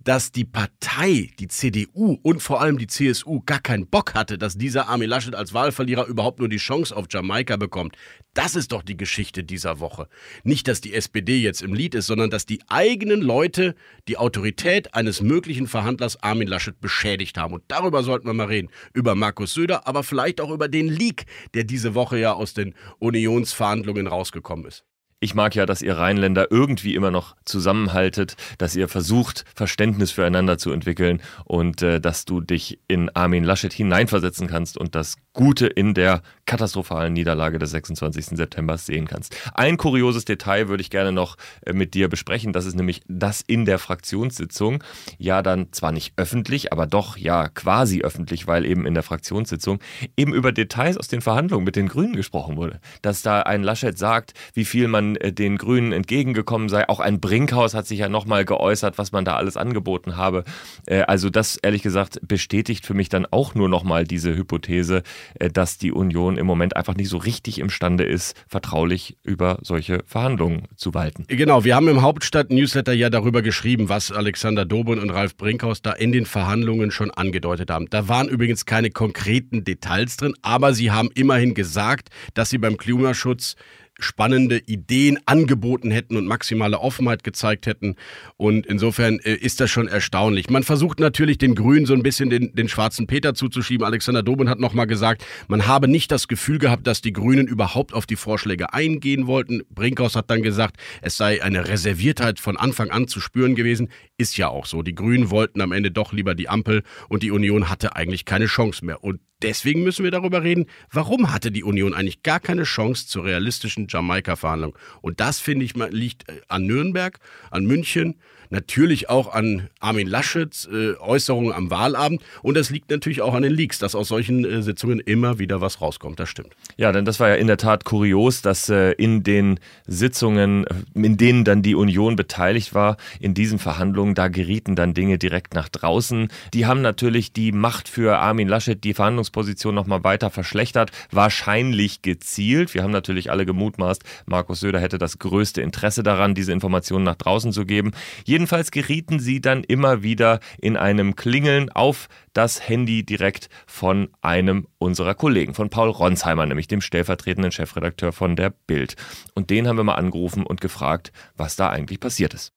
[0.08, 4.58] dass die Partei, die CDU und vor allem die CSU gar keinen Bock hatte, dass
[4.58, 7.98] dieser Armin Laschet als Wahlverlierer überhaupt nur die Chance auf Jamaika bekommt.
[8.34, 10.08] Das ist doch die Geschichte dieser Woche.
[10.46, 13.76] Nicht, dass die SPD jetzt im Lied ist, sondern dass die eigenen Leute
[14.08, 17.54] die Autorität eines möglichen Verhandlers Armin Laschet beschädigt haben.
[17.54, 18.70] Und darüber sollten wir mal reden.
[18.94, 22.76] Über Markus Söder, aber vielleicht auch über den Leak, der diese Woche ja aus den
[23.00, 24.86] Unionsverhandlungen rausgekommen ist.
[25.20, 30.60] Ich mag ja, dass ihr Rheinländer irgendwie immer noch zusammenhaltet, dass ihr versucht, Verständnis füreinander
[30.60, 35.66] zu entwickeln und äh, dass du dich in Armin Laschet hineinversetzen kannst und das Gute
[35.66, 38.38] in der katastrophalen Niederlage des 26.
[38.38, 39.36] September sehen kannst.
[39.56, 42.54] Ein kurioses Detail würde ich gerne noch äh, mit dir besprechen.
[42.54, 44.84] Das ist nämlich, dass in der Fraktionssitzung
[45.18, 49.80] ja dann zwar nicht öffentlich, aber doch ja quasi öffentlich, weil eben in der Fraktionssitzung
[50.16, 52.80] eben über Details aus den Verhandlungen mit den Grünen gesprochen wurde.
[53.02, 56.88] Dass da ein Laschet sagt, wie viel man äh, den Grünen entgegengekommen sei.
[56.90, 60.44] Auch ein Brinkhaus hat sich ja nochmal geäußert, was man da alles angeboten habe.
[60.86, 65.04] Äh, also das ehrlich gesagt bestätigt für mich dann auch nur nochmal diese Hypothese,
[65.40, 70.04] äh, dass die Union im Moment einfach nicht so richtig imstande ist, vertraulich über solche
[70.06, 71.26] Verhandlungen zu walten.
[71.28, 75.92] Genau, wir haben im Hauptstadt-Newsletter ja darüber geschrieben, was Alexander Dobin und Ralf Brinkhaus da
[75.94, 77.88] in den Verhandlungen schon angedeutet haben.
[77.90, 82.78] Da waren übrigens keine konkreten Details drin, aber sie haben immerhin gesagt, dass sie beim
[82.78, 83.56] Klimaschutz
[84.00, 87.96] spannende Ideen angeboten hätten und maximale Offenheit gezeigt hätten.
[88.38, 90.50] Und insofern äh, ist das schon erstaunlich.
[90.50, 93.86] Man versucht natürlich den Grünen so ein bisschen den, den schwarzen Peter zuzuschieben.
[93.86, 97.94] Alexander Dobin hat nochmal gesagt, man habe nicht das Gefühl gehabt, dass die Grünen überhaupt
[97.94, 99.64] auf die Vorschläge eingehen wollten.
[99.70, 103.90] Brinkhaus hat dann gesagt, es sei eine Reserviertheit von Anfang an zu spüren gewesen.
[104.18, 104.84] Ist ja auch so.
[104.84, 108.46] Die Grünen wollten am Ende doch lieber die Ampel und die Union hatte eigentlich keine
[108.46, 109.04] Chance mehr.
[109.04, 113.26] Und deswegen müssen wir darüber reden, warum hatte die Union eigentlich gar keine Chance zur
[113.26, 114.78] realistischen Jamaika-Verhandlung.
[115.02, 117.20] Und das, finde ich, liegt äh, an Nürnberg,
[117.52, 123.22] an München, natürlich auch an Armin Laschets äh, Äußerungen am Wahlabend und das liegt natürlich
[123.22, 126.20] auch an den Leaks, dass aus solchen äh, Sitzungen immer wieder was rauskommt.
[126.20, 126.50] Das stimmt.
[126.78, 130.74] Ja, denn das war ja in der Tat kurios, dass äh, in den Sitzungen, äh,
[130.94, 135.54] in denen dann die Union beteiligt war, in diesen Verhandlungen, da gerieten dann Dinge direkt
[135.54, 136.28] nach draußen.
[136.54, 142.74] Die haben natürlich die Macht für Armin Laschet, die Verhandlungsposition nochmal weiter verschlechtert, wahrscheinlich gezielt.
[142.74, 147.16] Wir haben natürlich alle gemutmaßt, Markus Söder hätte das größte Interesse daran, diese Informationen nach
[147.16, 147.92] draußen zu geben.
[148.38, 154.68] Jedenfalls gerieten sie dann immer wieder in einem Klingeln auf das Handy direkt von einem
[154.78, 158.96] unserer Kollegen, von Paul Ronsheimer, nämlich dem stellvertretenden Chefredakteur von der Bild.
[159.34, 162.54] Und den haben wir mal angerufen und gefragt, was da eigentlich passiert ist.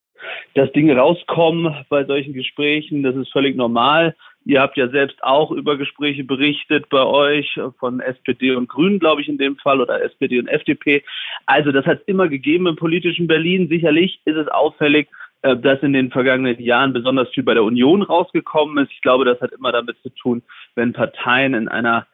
[0.55, 4.15] Dass Dinge rauskommen bei solchen Gesprächen, das ist völlig normal.
[4.45, 9.23] Ihr habt ja selbst auch über Gespräche berichtet bei euch von SPD und Grünen, glaube
[9.23, 11.05] ich, in dem Fall, oder SPD und FDP.
[11.47, 13.69] Also das hat es immer gegeben im politischen Berlin.
[13.69, 15.09] Sicherlich ist es auffällig,
[15.43, 18.93] äh, dass in den vergangenen Jahren besonders viel bei der Union rausgekommen ist.
[18.93, 20.43] Ich glaube, das hat immer damit zu tun,
[20.75, 22.07] wenn Parteien in einer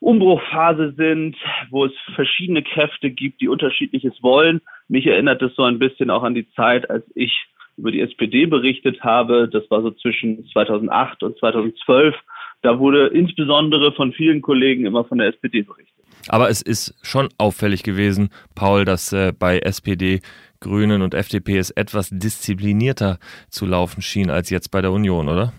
[0.00, 1.36] Umbruchphase sind,
[1.70, 4.60] wo es verschiedene Kräfte gibt, die unterschiedliches wollen.
[4.88, 8.46] Mich erinnert es so ein bisschen auch an die Zeit, als ich über die SPD
[8.46, 9.48] berichtet habe.
[9.48, 12.14] Das war so zwischen 2008 und 2012.
[12.62, 16.03] Da wurde insbesondere von vielen Kollegen immer von der SPD berichtet.
[16.28, 20.20] Aber es ist schon auffällig gewesen, Paul, dass äh, bei SPD
[20.60, 23.18] Grünen und FDP es etwas disziplinierter
[23.50, 25.52] zu laufen schien als jetzt bei der Union, oder?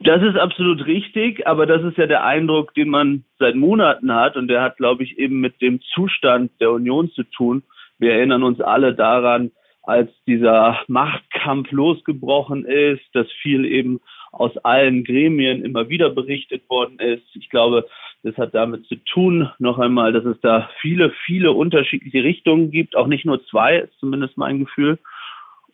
[0.00, 4.36] Das ist absolut richtig, aber das ist ja der Eindruck, den man seit Monaten hat
[4.36, 7.64] und der hat, glaube ich, eben mit dem Zustand der Union zu tun.
[7.98, 9.50] Wir erinnern uns alle daran,
[9.82, 14.00] als dieser Machtkampf losgebrochen ist, dass viel eben
[14.32, 17.24] aus allen Gremien immer wieder berichtet worden ist.
[17.34, 17.86] Ich glaube,
[18.22, 22.96] das hat damit zu tun, noch einmal, dass es da viele, viele unterschiedliche Richtungen gibt,
[22.96, 24.98] auch nicht nur zwei, ist zumindest mein Gefühl.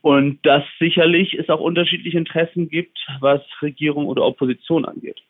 [0.03, 5.23] Und dass sicherlich es auch unterschiedliche Interessen gibt, was Regierung oder Opposition angeht.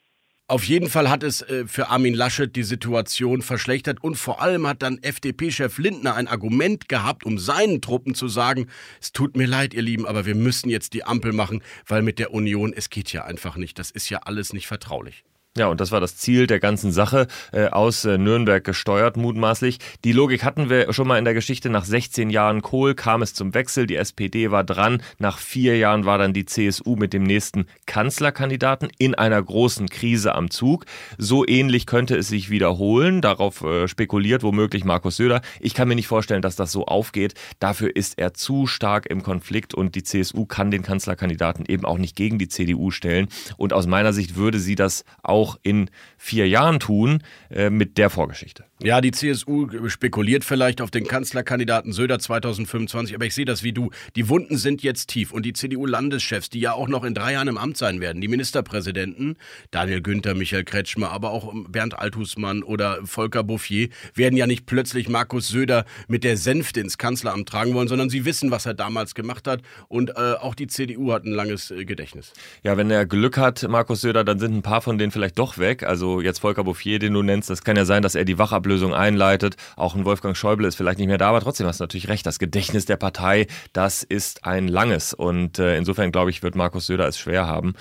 [0.46, 4.66] Auf jeden Fall hat es äh, für Armin Laschet die Situation verschlechtert und vor allem
[4.66, 8.66] hat dann FDP-Chef Lindner ein Argument gehabt, um seinen Truppen zu sagen,
[9.00, 12.18] es tut mir leid, ihr Lieben, aber wir müssen jetzt die Ampel machen, weil mit
[12.18, 15.24] der Union, es geht ja einfach nicht, das ist ja alles nicht vertraulich.
[15.56, 19.78] Ja, und das war das Ziel der ganzen Sache, äh, aus äh, Nürnberg gesteuert mutmaßlich.
[20.02, 21.70] Die Logik hatten wir schon mal in der Geschichte.
[21.70, 25.00] Nach 16 Jahren Kohl kam es zum Wechsel, die SPD war dran.
[25.20, 30.34] Nach vier Jahren war dann die CSU mit dem nächsten Kanzlerkandidaten in einer großen Krise
[30.34, 30.86] am Zug.
[31.18, 33.20] So ähnlich könnte es sich wiederholen.
[33.20, 35.40] Darauf äh, spekuliert womöglich Markus Söder.
[35.60, 37.34] Ich kann mir nicht vorstellen, dass das so aufgeht.
[37.60, 41.98] Dafür ist er zu stark im Konflikt und die CSU kann den Kanzlerkandidaten eben auch
[41.98, 43.28] nicht gegen die CDU stellen.
[43.56, 47.98] Und aus meiner Sicht würde sie das auch auch in vier Jahren tun äh, mit
[47.98, 48.64] der Vorgeschichte.
[48.84, 53.72] Ja, die CSU spekuliert vielleicht auf den Kanzlerkandidaten Söder 2025, aber ich sehe das wie
[53.72, 53.90] du.
[54.14, 57.48] Die Wunden sind jetzt tief und die CDU-Landeschefs, die ja auch noch in drei Jahren
[57.48, 59.36] im Amt sein werden, die Ministerpräsidenten,
[59.72, 65.08] Daniel Günther, Michael Kretschmer, aber auch Bernd Althusmann oder Volker Bouffier, werden ja nicht plötzlich
[65.08, 69.14] Markus Söder mit der Sänfte ins Kanzleramt tragen wollen, sondern sie wissen, was er damals
[69.14, 72.32] gemacht hat und äh, auch die CDU hat ein langes äh, Gedächtnis.
[72.62, 75.38] Ja, wenn er Glück hat, Markus Söder, dann sind ein paar von denen vielleicht vielleicht
[75.38, 75.82] doch weg.
[75.82, 78.73] Also jetzt Volker Bouffier, den du nennst, das kann ja sein, dass er die Wachablösung
[78.94, 79.56] einleitet.
[79.76, 82.26] Auch ein Wolfgang Schäuble ist vielleicht nicht mehr da, aber trotzdem hast du natürlich recht.
[82.26, 85.14] Das Gedächtnis der Partei, das ist ein langes.
[85.14, 87.74] Und äh, insofern, glaube ich, wird Markus Söder es schwer haben.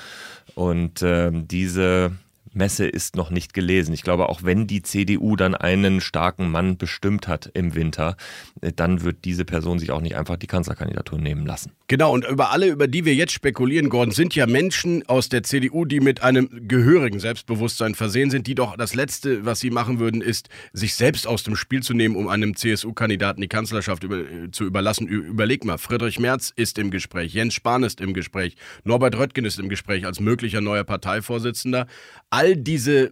[0.56, 2.12] Und äh, diese
[2.56, 3.94] Messe ist noch nicht gelesen.
[3.94, 8.16] Ich glaube, auch wenn die CDU dann einen starken Mann bestimmt hat im Winter,
[8.62, 11.72] äh, dann wird diese Person sich auch nicht einfach die Kanzlerkandidatur nehmen lassen.
[11.88, 15.44] Genau, und über alle, über die wir jetzt spekulieren, Gordon, sind ja Menschen aus der
[15.44, 20.00] CDU, die mit einem gehörigen Selbstbewusstsein versehen sind, die doch das Letzte, was sie machen
[20.00, 24.18] würden, ist, sich selbst aus dem Spiel zu nehmen, um einem CSU-Kandidaten die Kanzlerschaft über,
[24.18, 25.08] äh, zu überlassen.
[25.08, 29.60] Überleg mal, Friedrich Merz ist im Gespräch, Jens Spahn ist im Gespräch, Norbert Röttgen ist
[29.60, 31.88] im Gespräch als möglicher neuer Parteivorsitzender.
[32.30, 33.12] All diese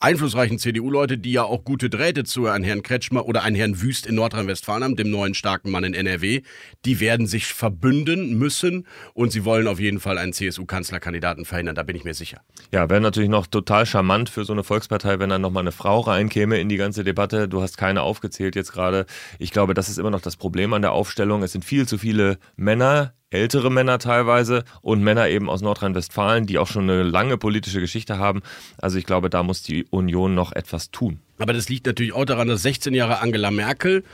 [0.00, 4.06] einflussreichen CDU-Leute, die ja auch gute Drähte zu einem Herrn Kretschmer oder einem Herrn Wüst
[4.06, 6.42] in Nordrhein-Westfalen haben, dem neuen starken Mann in NRW,
[6.84, 11.82] die werden sich verbünden müssen und sie wollen auf jeden Fall einen CSU-Kanzlerkandidaten verhindern, da
[11.82, 12.40] bin ich mir sicher.
[12.72, 16.00] Ja, wäre natürlich noch total charmant für so eine Volkspartei, wenn dann nochmal eine Frau
[16.00, 17.48] reinkäme in die ganze Debatte.
[17.48, 19.06] Du hast keine aufgezählt jetzt gerade.
[19.38, 21.42] Ich glaube, das ist immer noch das Problem an der Aufstellung.
[21.42, 26.58] Es sind viel zu viele Männer ältere Männer teilweise und Männer eben aus Nordrhein-Westfalen, die
[26.58, 28.42] auch schon eine lange politische Geschichte haben.
[28.78, 31.20] Also ich glaube, da muss die Union noch etwas tun.
[31.38, 34.04] Aber das liegt natürlich auch daran, dass 16 Jahre Angela Merkel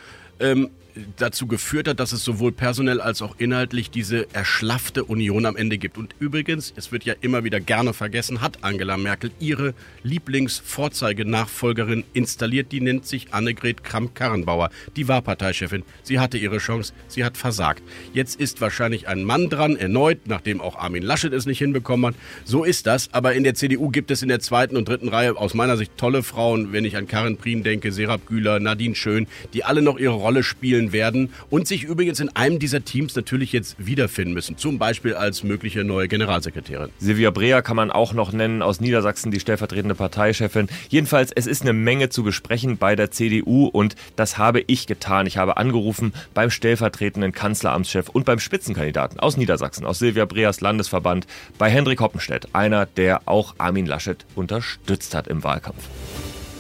[0.41, 0.71] ähm,
[1.17, 5.79] dazu geführt hat, dass es sowohl personell als auch inhaltlich diese erschlaffte Union am Ende
[5.79, 5.97] gibt.
[5.99, 12.73] Und übrigens, es wird ja immer wieder gerne vergessen, hat Angela Merkel ihre Lieblingsvorzeigenachfolgerin installiert.
[12.73, 14.71] Die nennt sich Annegret Kramp-Karrenbauer.
[14.97, 15.83] Die war Parteichefin.
[16.03, 16.93] Sie hatte ihre Chance.
[17.09, 17.83] Sie hat versagt.
[18.13, 22.15] Jetzt ist wahrscheinlich ein Mann dran, erneut, nachdem auch Armin Laschet es nicht hinbekommen hat.
[22.45, 23.09] So ist das.
[23.13, 25.93] Aber in der CDU gibt es in der zweiten und dritten Reihe aus meiner Sicht
[25.97, 26.73] tolle Frauen.
[26.73, 30.43] Wenn ich an Karin Prien denke, Serap Güler, Nadine Schön, die alle noch ihre Rolle
[30.43, 34.57] spielen spielen werden und sich übrigens in einem dieser Teams natürlich jetzt wiederfinden müssen.
[34.57, 36.91] Zum Beispiel als mögliche neue Generalsekretärin.
[36.99, 40.69] Silvia Breer kann man auch noch nennen, aus Niedersachsen die stellvertretende Parteichefin.
[40.89, 45.27] Jedenfalls, es ist eine Menge zu besprechen bei der CDU und das habe ich getan.
[45.27, 51.27] Ich habe angerufen beim stellvertretenden Kanzleramtschef und beim Spitzenkandidaten aus Niedersachsen, aus Silvia Breers Landesverband,
[51.59, 55.85] bei Hendrik Hoppenstedt, einer, der auch Armin Laschet unterstützt hat im Wahlkampf.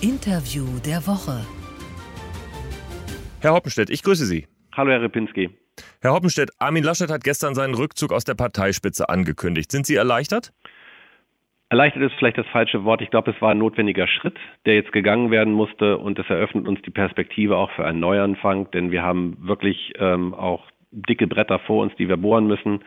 [0.00, 1.44] Interview der Woche.
[3.44, 4.46] Herr Hoppenstedt, ich grüße Sie.
[4.74, 5.50] Hallo, Herr Ripinski.
[6.00, 9.70] Herr Hoppenstedt, Armin Laschet hat gestern seinen Rückzug aus der Parteispitze angekündigt.
[9.70, 10.54] Sind Sie erleichtert?
[11.68, 13.02] Erleichtert ist vielleicht das falsche Wort.
[13.02, 16.66] Ich glaube, es war ein notwendiger Schritt, der jetzt gegangen werden musste und es eröffnet
[16.66, 21.58] uns die Perspektive auch für einen Neuanfang, denn wir haben wirklich ähm, auch dicke Bretter
[21.58, 22.82] vor uns, die wir bohren müssen.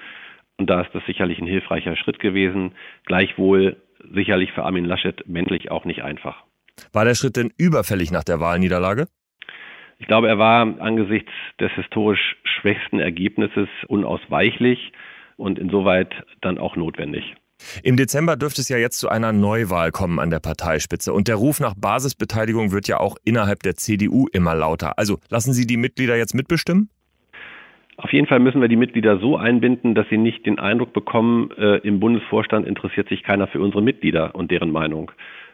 [0.57, 2.71] Und da ist das sicherlich ein hilfreicher Schritt gewesen.
[3.05, 3.77] Gleichwohl
[4.11, 6.45] sicherlich für Armin Laschet menschlich auch nicht einfach.
[6.93, 9.05] War der Schritt denn überfällig nach der Wahlniederlage?
[9.99, 14.91] Ich glaube, er war angesichts des historisch schwächsten Ergebnisses unausweichlich
[15.37, 17.35] und insoweit dann auch notwendig.
[17.83, 21.11] Im Dezember dürfte es ja jetzt zu einer Neuwahl kommen an der Parteispitze.
[21.11, 24.99] Und der Ruf nach Basisbeteiligung wird ja auch innerhalb der CDU immer lauter.
[24.99, 26.89] Also lassen Sie die Mitglieder jetzt mitbestimmen?
[27.97, 31.49] Auf jeden Fall müssen wir die Mitglieder so einbinden, dass sie nicht den Eindruck bekommen,
[31.57, 35.11] äh, im Bundesvorstand interessiert sich keiner für unsere Mitglieder und deren Meinung.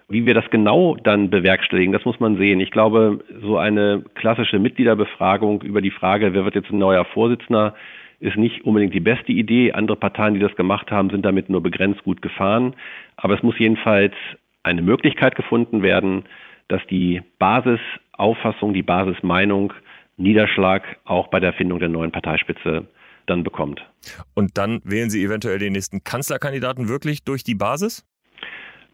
[0.10, 2.60] Wie wir das genau dann bewerkstelligen, das muss man sehen.
[2.60, 7.74] Ich glaube, so eine klassische Mitgliederbefragung über die Frage, wer wird jetzt ein neuer Vorsitzender,
[8.20, 9.74] ist nicht unbedingt die beste Idee.
[9.74, 12.74] Andere Parteien, die das gemacht haben, sind damit nur begrenzt gut gefahren.
[13.18, 14.14] Aber es muss jedenfalls
[14.64, 16.24] eine Möglichkeit gefunden werden,
[16.70, 19.74] dass die Basisauffassung, die Basismeinung
[20.16, 22.88] Niederschlag auch bei der Findung der neuen Parteispitze
[23.26, 23.82] dann bekommt.
[24.34, 28.06] Und dann wählen Sie eventuell den nächsten Kanzlerkandidaten wirklich durch die Basis?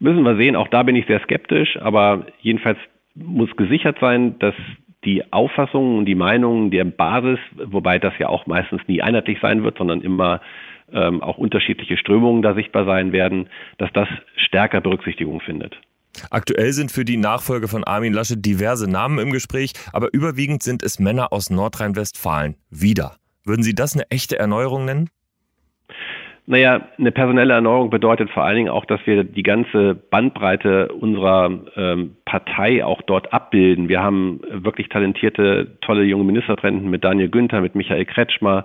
[0.00, 2.78] Müssen wir sehen, auch da bin ich sehr skeptisch, aber jedenfalls
[3.14, 4.54] muss gesichert sein, dass
[5.04, 9.62] die Auffassungen und die Meinungen der Basis, wobei das ja auch meistens nie einheitlich sein
[9.62, 10.40] wird, sondern immer
[10.92, 15.78] ähm, auch unterschiedliche Strömungen da sichtbar sein werden, dass das stärker Berücksichtigung findet.
[16.30, 20.82] Aktuell sind für die Nachfolge von Armin Laschet diverse Namen im Gespräch, aber überwiegend sind
[20.82, 22.56] es Männer aus Nordrhein-Westfalen.
[22.70, 23.16] Wieder.
[23.44, 25.10] Würden Sie das eine echte Erneuerung nennen?
[26.46, 31.50] Naja, eine personelle Erneuerung bedeutet vor allen Dingen auch, dass wir die ganze Bandbreite unserer
[31.76, 33.88] ähm, Partei auch dort abbilden.
[33.88, 38.64] Wir haben wirklich talentierte, tolle junge Ministerpräsidenten mit Daniel Günther, mit Michael Kretschmer,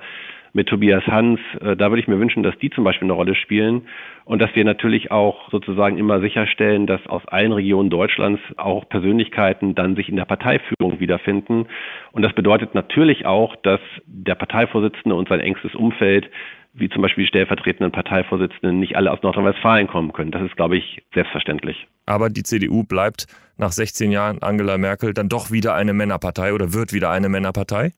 [0.55, 1.39] mit Tobias Hans.
[1.61, 3.83] Äh, da würde ich mir wünschen, dass die zum Beispiel eine Rolle spielen
[4.23, 9.75] und dass wir natürlich auch sozusagen immer sicherstellen, dass aus allen Regionen Deutschlands auch Persönlichkeiten
[9.75, 11.67] dann sich in der Parteiführung wiederfinden.
[12.13, 16.31] Und das bedeutet natürlich auch, dass der Parteivorsitzende und sein engstes Umfeld
[16.75, 20.31] wie zum Beispiel die stellvertretenden Parteivorsitzenden nicht alle aus Nordrhein-Westfalen kommen können.
[20.31, 21.87] Das ist, glaube ich, selbstverständlich.
[22.05, 26.73] Aber die CDU bleibt nach 16 Jahren Angela Merkel dann doch wieder eine Männerpartei oder
[26.73, 27.91] wird wieder eine Männerpartei?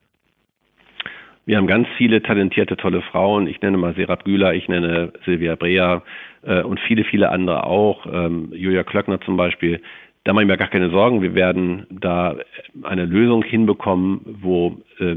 [1.46, 3.48] Wir haben ganz viele talentierte, tolle Frauen.
[3.48, 6.04] Ich nenne mal Serap Güler, ich nenne Silvia Brea
[6.44, 8.06] äh, und viele, viele andere auch.
[8.06, 9.82] Ähm, Julia Klöckner zum Beispiel.
[10.28, 11.22] Da mache ich mir gar keine Sorgen.
[11.22, 12.36] Wir werden da
[12.84, 15.16] eine Lösung hinbekommen, wo äh,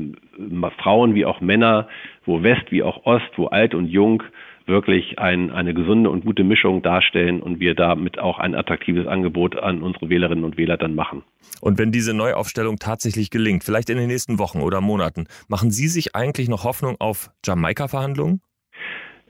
[0.79, 1.89] Frauen wie auch Männer,
[2.25, 4.23] wo West wie auch Ost, wo alt und jung
[4.67, 9.59] wirklich ein, eine gesunde und gute Mischung darstellen und wir damit auch ein attraktives Angebot
[9.59, 11.25] an unsere Wählerinnen und Wähler dann machen.
[11.61, 15.89] Und wenn diese Neuaufstellung tatsächlich gelingt, vielleicht in den nächsten Wochen oder Monaten, machen Sie
[15.89, 18.43] sich eigentlich noch Hoffnung auf Jamaika-Verhandlungen?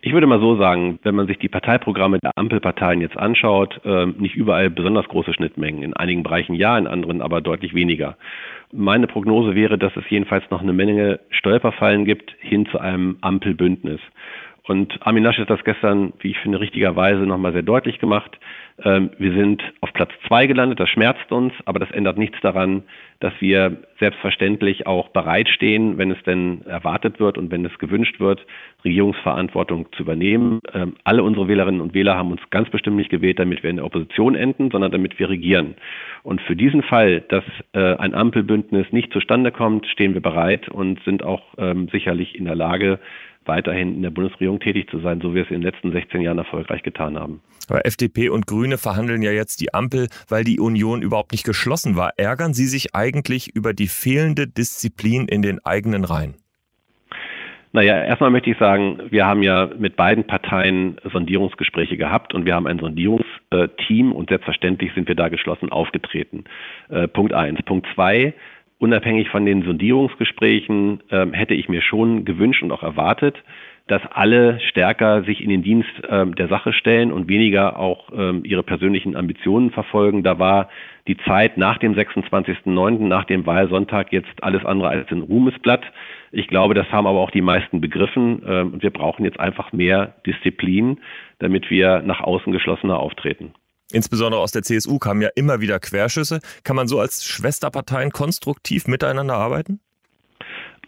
[0.03, 4.07] Ich würde mal so sagen, wenn man sich die Parteiprogramme der Ampelparteien jetzt anschaut, äh,
[4.07, 5.83] nicht überall besonders große Schnittmengen.
[5.83, 8.17] In einigen Bereichen ja, in anderen aber deutlich weniger.
[8.73, 14.01] Meine Prognose wäre, dass es jedenfalls noch eine Menge Stolperfallen gibt hin zu einem Ampelbündnis.
[14.67, 18.39] Und Armin Laschet hat das gestern, wie ich finde, richtigerweise nochmal sehr deutlich gemacht.
[18.85, 22.83] Ähm, wir sind auf Platz zwei gelandet, das schmerzt uns, aber das ändert nichts daran,
[23.21, 28.45] dass wir selbstverständlich auch bereitstehen, wenn es denn erwartet wird und wenn es gewünscht wird,
[28.85, 30.61] Regierungsverantwortung zu übernehmen.
[30.73, 33.77] Ähm, alle unsere Wählerinnen und Wähler haben uns ganz bestimmt nicht gewählt, damit wir in
[33.77, 35.75] der Opposition enden, sondern damit wir regieren.
[36.23, 41.03] Und für diesen Fall, dass äh, ein Ampelbündnis nicht zustande kommt, stehen wir bereit und
[41.05, 42.99] sind auch ähm, sicherlich in der Lage,
[43.51, 46.21] weiterhin in der Bundesregierung tätig zu sein, so wie wir es in den letzten 16
[46.21, 47.41] Jahren erfolgreich getan haben.
[47.69, 51.97] Aber FDP und Grüne verhandeln ja jetzt die Ampel, weil die Union überhaupt nicht geschlossen
[51.97, 52.13] war.
[52.17, 56.35] Ärgern Sie sich eigentlich über die fehlende Disziplin in den eigenen Reihen?
[57.73, 62.55] Naja, erstmal möchte ich sagen, wir haben ja mit beiden Parteien Sondierungsgespräche gehabt und wir
[62.55, 66.45] haben ein Sondierungsteam und selbstverständlich sind wir da geschlossen aufgetreten.
[66.89, 67.63] Äh, Punkt eins.
[67.63, 68.35] Punkt zwei,
[68.81, 73.37] unabhängig von den Sondierungsgesprächen ähm, hätte ich mir schon gewünscht und auch erwartet,
[73.87, 78.43] dass alle stärker sich in den Dienst ähm, der Sache stellen und weniger auch ähm,
[78.45, 80.23] ihre persönlichen Ambitionen verfolgen.
[80.23, 80.69] Da war
[81.09, 85.83] die Zeit nach dem 26.09., nach dem Wahlsonntag jetzt alles andere als ein Ruhmesblatt.
[86.33, 89.73] Ich glaube, das haben aber auch die meisten begriffen ähm, und wir brauchen jetzt einfach
[89.73, 90.99] mehr Disziplin,
[91.39, 93.53] damit wir nach außen geschlossener auftreten.
[93.93, 96.41] Insbesondere aus der CSU kamen ja immer wieder Querschüsse.
[96.65, 99.81] Kann man so als Schwesterparteien konstruktiv miteinander arbeiten?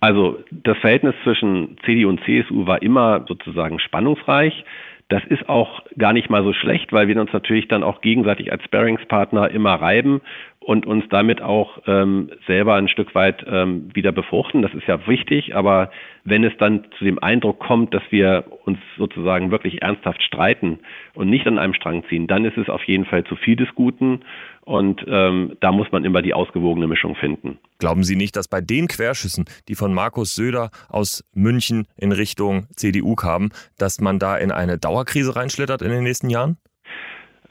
[0.01, 4.65] Also das Verhältnis zwischen CDU und CSU war immer sozusagen spannungsreich.
[5.09, 8.51] Das ist auch gar nicht mal so schlecht, weil wir uns natürlich dann auch gegenseitig
[8.51, 10.23] als Sparingspartner immer reiben
[10.65, 14.63] und uns damit auch ähm, selber ein Stück weit ähm, wieder befruchten.
[14.63, 15.91] Das ist ja wichtig, aber
[16.25, 20.79] wenn es dann zu dem Eindruck kommt, dass wir uns sozusagen wirklich ernsthaft streiten
[21.15, 23.69] und nicht an einem Strang ziehen, dann ist es auf jeden Fall zu viel des
[23.75, 24.21] Guten
[24.65, 27.59] und ähm, da muss man immer die ausgewogene Mischung finden.
[27.79, 32.69] Glauben Sie nicht, dass bei den Querschüssen, die von Markus Söder aus München in Richtung
[32.77, 36.59] CDU kamen, dass man da in eine Dauerkrise reinschlittert in den nächsten Jahren?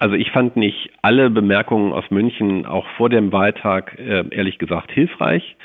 [0.02, 4.92] Also ich fand nicht alle Bemerkungen aus München auch vor dem Wahltag äh, ehrlich gesagt
[4.92, 5.56] hilfreich.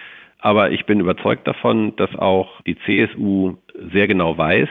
[0.40, 3.54] Aber ich bin überzeugt davon, dass auch die CSU
[3.94, 4.68] sehr genau weiß,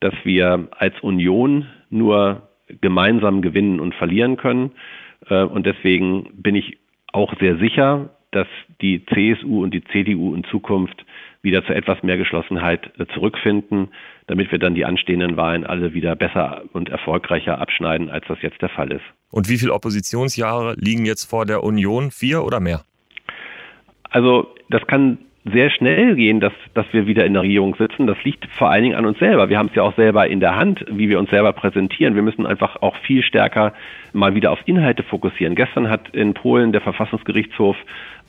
[0.00, 2.48] dass wir als Union nur
[2.80, 4.70] gemeinsam gewinnen und verlieren können.
[5.28, 6.78] Äh, und deswegen bin ich
[7.12, 8.48] auch sehr sicher, dass
[8.80, 11.04] die CSU und die CDU in Zukunft
[11.42, 13.88] wieder zu etwas mehr Geschlossenheit äh, zurückfinden
[14.26, 18.60] damit wir dann die anstehenden Wahlen alle wieder besser und erfolgreicher abschneiden, als das jetzt
[18.62, 19.04] der Fall ist.
[19.30, 22.10] Und wie viele Oppositionsjahre liegen jetzt vor der Union?
[22.10, 22.84] Vier oder mehr?
[24.10, 28.06] Also das kann sehr schnell gehen, dass, dass wir wieder in der Regierung sitzen.
[28.06, 29.50] Das liegt vor allen Dingen an uns selber.
[29.50, 32.14] Wir haben es ja auch selber in der Hand, wie wir uns selber präsentieren.
[32.14, 33.74] Wir müssen einfach auch viel stärker
[34.14, 35.54] mal wieder auf Inhalte fokussieren.
[35.54, 37.76] Gestern hat in Polen der Verfassungsgerichtshof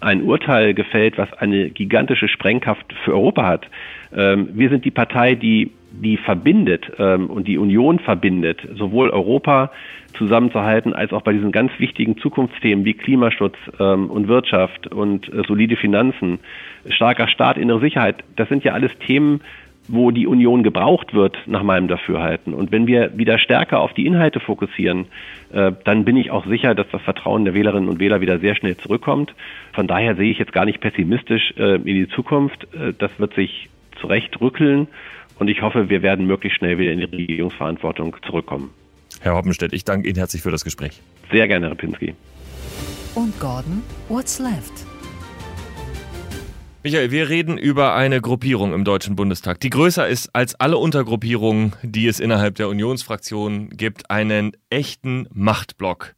[0.01, 3.67] ein Urteil gefällt, was eine gigantische Sprengkraft für Europa hat.
[4.13, 5.71] Ähm, wir sind die Partei, die
[6.01, 9.71] die verbindet ähm, und die Union verbindet, sowohl Europa
[10.13, 15.43] zusammenzuhalten, als auch bei diesen ganz wichtigen Zukunftsthemen wie Klimaschutz ähm, und Wirtschaft und äh,
[15.47, 16.39] solide Finanzen,
[16.89, 18.23] starker Staat, innere Sicherheit.
[18.35, 19.41] Das sind ja alles Themen,
[19.87, 22.53] wo die Union gebraucht wird, nach meinem Dafürhalten.
[22.53, 25.05] Und wenn wir wieder stärker auf die Inhalte fokussieren,
[25.53, 28.55] äh, dann bin ich auch sicher, dass das Vertrauen der Wählerinnen und Wähler wieder sehr
[28.55, 29.33] schnell zurückkommt.
[29.73, 32.67] Von daher sehe ich jetzt gar nicht pessimistisch äh, in die Zukunft.
[32.73, 34.87] Äh, das wird sich zurechtrückeln
[35.39, 38.71] und ich hoffe, wir werden möglichst schnell wieder in die Regierungsverantwortung zurückkommen.
[39.21, 41.01] Herr Hoppenstedt, ich danke Ihnen herzlich für das Gespräch.
[41.31, 42.13] Sehr gerne, Herr Pinski.
[43.15, 44.85] Und Gordon, what's left?
[46.83, 51.73] Michael, wir reden über eine Gruppierung im Deutschen Bundestag, die größer ist als alle Untergruppierungen,
[51.81, 56.13] die es innerhalb der Unionsfraktion gibt, einen echten Machtblock,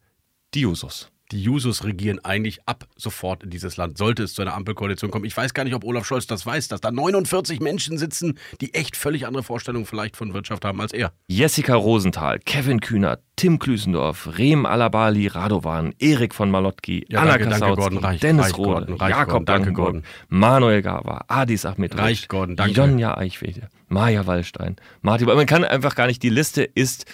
[0.52, 4.54] die Jusos die Jusos regieren eigentlich ab sofort in dieses Land, sollte es zu einer
[4.54, 5.24] Ampelkoalition kommen.
[5.24, 8.74] Ich weiß gar nicht, ob Olaf Scholz das weiß, dass da 49 Menschen sitzen, die
[8.74, 11.12] echt völlig andere Vorstellungen vielleicht von Wirtschaft haben als er.
[11.28, 18.18] Jessica Rosenthal, Kevin Kühner, Tim Klüsendorf, Rehm Alabali Radovan, Erik von Malotki, ja, Anna Kassautzki,
[18.18, 22.74] Dennis reich, Rode, Gordon, Jakob danke Gordon, Manuel Gava, Adis Ahmed Reich, Gordon, danke.
[22.74, 27.04] Jonja Eichwede, Maja Wallstein, Martin, man kann einfach gar nicht, die Liste ist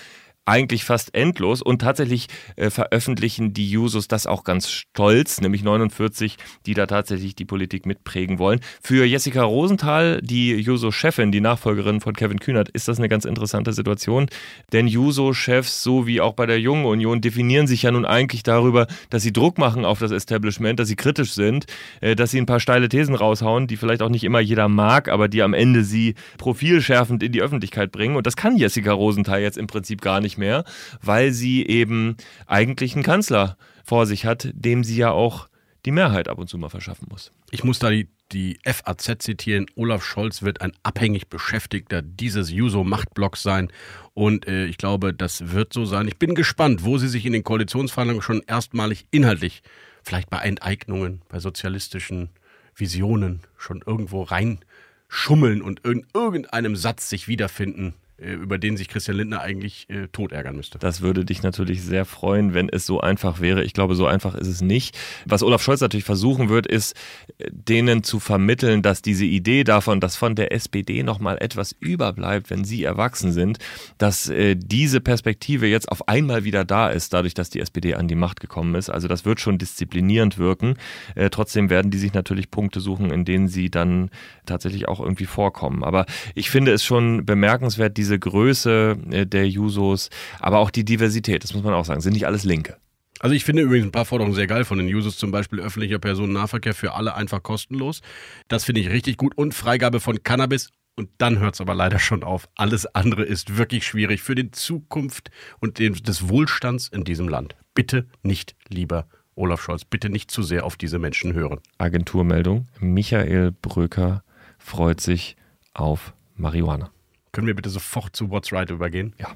[0.46, 1.62] eigentlich fast endlos.
[1.62, 7.34] Und tatsächlich äh, veröffentlichen die Jusos das auch ganz stolz, nämlich 49, die da tatsächlich
[7.34, 8.60] die Politik mitprägen wollen.
[8.82, 13.72] Für Jessica Rosenthal, die Juso-Chefin, die Nachfolgerin von Kevin Kühnert, ist das eine ganz interessante
[13.72, 14.26] Situation,
[14.72, 18.86] denn Juso-Chefs, so wie auch bei der Jungen Union, definieren sich ja nun eigentlich darüber,
[19.10, 21.66] dass sie Druck machen auf das Establishment, dass sie kritisch sind,
[22.00, 25.08] äh, dass sie ein paar steile Thesen raushauen, die vielleicht auch nicht immer jeder mag,
[25.08, 28.16] aber die am Ende sie profilschärfend in die Öffentlichkeit bringen.
[28.16, 30.64] Und das kann Jessica Rosenthal jetzt im Prinzip gar nicht nicht mehr,
[31.00, 32.16] weil sie eben
[32.46, 35.48] eigentlich einen Kanzler vor sich hat, dem sie ja auch
[35.84, 37.30] die Mehrheit ab und zu mal verschaffen muss.
[37.50, 39.66] Ich muss da die, die FAZ zitieren.
[39.76, 43.70] Olaf Scholz wird ein abhängig Beschäftigter dieses Juso-Machtblocks sein.
[44.14, 46.08] Und äh, ich glaube, das wird so sein.
[46.08, 49.62] Ich bin gespannt, wo sie sich in den Koalitionsverhandlungen schon erstmalig inhaltlich,
[50.02, 52.30] vielleicht bei Enteignungen, bei sozialistischen
[52.74, 57.94] Visionen schon irgendwo reinschummeln und in irgendeinem Satz sich wiederfinden,
[58.32, 60.78] über den sich Christian Lindner eigentlich äh, tot ärgern müsste.
[60.78, 63.62] Das würde dich natürlich sehr freuen, wenn es so einfach wäre.
[63.64, 64.96] Ich glaube, so einfach ist es nicht.
[65.26, 66.96] Was Olaf Scholz natürlich versuchen wird, ist,
[67.38, 71.74] äh, denen zu vermitteln, dass diese Idee davon, dass von der SPD noch mal etwas
[71.78, 73.58] überbleibt, wenn sie erwachsen sind,
[73.98, 78.08] dass äh, diese Perspektive jetzt auf einmal wieder da ist, dadurch, dass die SPD an
[78.08, 78.90] die Macht gekommen ist.
[78.90, 80.76] Also das wird schon disziplinierend wirken.
[81.14, 84.10] Äh, trotzdem werden die sich natürlich Punkte suchen, in denen sie dann
[84.46, 85.84] tatsächlich auch irgendwie vorkommen.
[85.84, 90.10] Aber ich finde es schon bemerkenswert, diese Größe äh, der Jusos,
[90.40, 92.76] aber auch die Diversität, das muss man auch sagen, sind nicht alles Linke.
[93.20, 95.98] Also ich finde übrigens ein paar Forderungen sehr geil von den Users, zum Beispiel öffentlicher
[95.98, 98.02] Personennahverkehr für alle einfach kostenlos.
[98.48, 100.70] Das finde ich richtig gut und Freigabe von Cannabis.
[100.96, 102.48] Und dann hört es aber leider schon auf.
[102.54, 107.56] Alles andere ist wirklich schwierig für die Zukunft und den, des Wohlstands in diesem Land.
[107.74, 111.60] Bitte nicht, lieber Olaf Scholz, bitte nicht zu sehr auf diese Menschen hören.
[111.78, 112.68] Agenturmeldung.
[112.78, 114.22] Michael Bröker
[114.58, 115.36] freut sich
[115.72, 116.93] auf Marihuana.
[117.34, 119.12] Können wir bitte sofort zu What's Right übergehen?
[119.18, 119.26] Ja.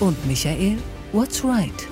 [0.00, 0.76] Und Michael,
[1.12, 1.88] what's right?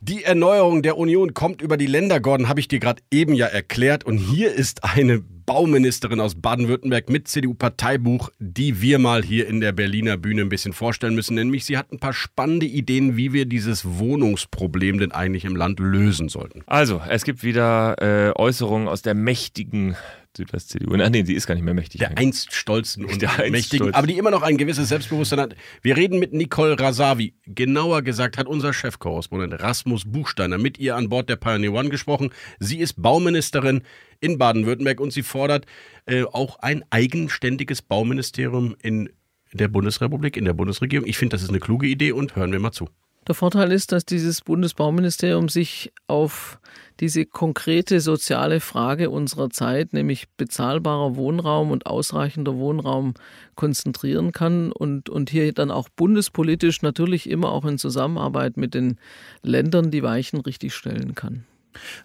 [0.00, 3.46] Die Erneuerung der Union kommt über die Länder, Gordon, habe ich dir gerade eben ja
[3.46, 4.04] erklärt.
[4.04, 9.70] Und hier ist eine Bauministerin aus Baden-Württemberg mit CDU-Parteibuch, die wir mal hier in der
[9.70, 11.36] Berliner Bühne ein bisschen vorstellen müssen.
[11.36, 15.78] Nämlich sie hat ein paar spannende Ideen, wie wir dieses Wohnungsproblem denn eigentlich im Land
[15.78, 16.62] lösen sollten.
[16.66, 19.96] Also, es gibt wieder äh, Äußerungen aus der mächtigen
[20.36, 20.94] Südwest-CDU.
[21.00, 22.00] Ach nee, sie ist gar nicht mehr mächtig.
[22.00, 23.94] Der einst stolzen und Der einst mächtigen, stolzen.
[23.94, 25.56] aber die immer noch ein gewisses Selbstbewusstsein hat.
[25.82, 27.34] Wir reden mit Nicole Rasavi.
[27.46, 32.30] Genauer gesagt hat unser Chefkorrespondent Rasmus Buchsteiner mit ihr an Bord der Pioneer One gesprochen.
[32.58, 33.82] Sie ist Bauministerin
[34.20, 35.66] in Baden-Württemberg und sie fordert
[36.06, 39.10] äh, auch ein eigenständiges Bauministerium in
[39.52, 41.06] der Bundesrepublik, in der Bundesregierung.
[41.06, 42.88] Ich finde, das ist eine kluge Idee und hören wir mal zu.
[43.26, 46.58] Der Vorteil ist, dass dieses Bundesbauministerium sich auf
[47.00, 53.14] diese konkrete soziale Frage unserer Zeit, nämlich bezahlbarer Wohnraum und ausreichender Wohnraum,
[53.54, 58.98] konzentrieren kann und, und hier dann auch bundespolitisch natürlich immer auch in Zusammenarbeit mit den
[59.42, 61.44] Ländern die Weichen richtig stellen kann.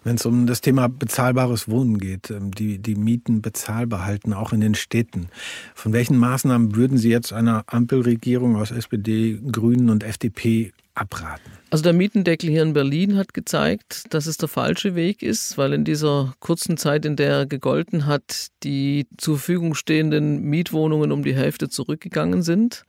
[0.02, 4.52] Wenn es um das Thema bezahlbares Wohnen geht, ähm, die, die Mieten bezahlbar halten, auch
[4.52, 5.28] in den Städten.
[5.74, 11.50] Von welchen Maßnahmen würden Sie jetzt einer Ampelregierung aus SPD, Grünen und FDP abraten?
[11.70, 15.72] Also der Mietendeckel hier in Berlin hat gezeigt, dass es der falsche Weg ist, weil
[15.72, 21.22] in dieser kurzen Zeit, in der er gegolten hat, die zur Verfügung stehenden Mietwohnungen um
[21.22, 22.84] die Hälfte zurückgegangen sind.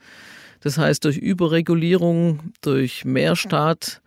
[0.62, 4.02] Das heißt, durch Überregulierung, durch mehr Staat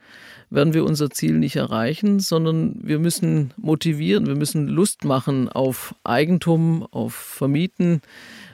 [0.51, 5.95] werden wir unser Ziel nicht erreichen, sondern wir müssen motivieren, wir müssen Lust machen auf
[6.05, 8.03] Eigentum, auf Vermieten.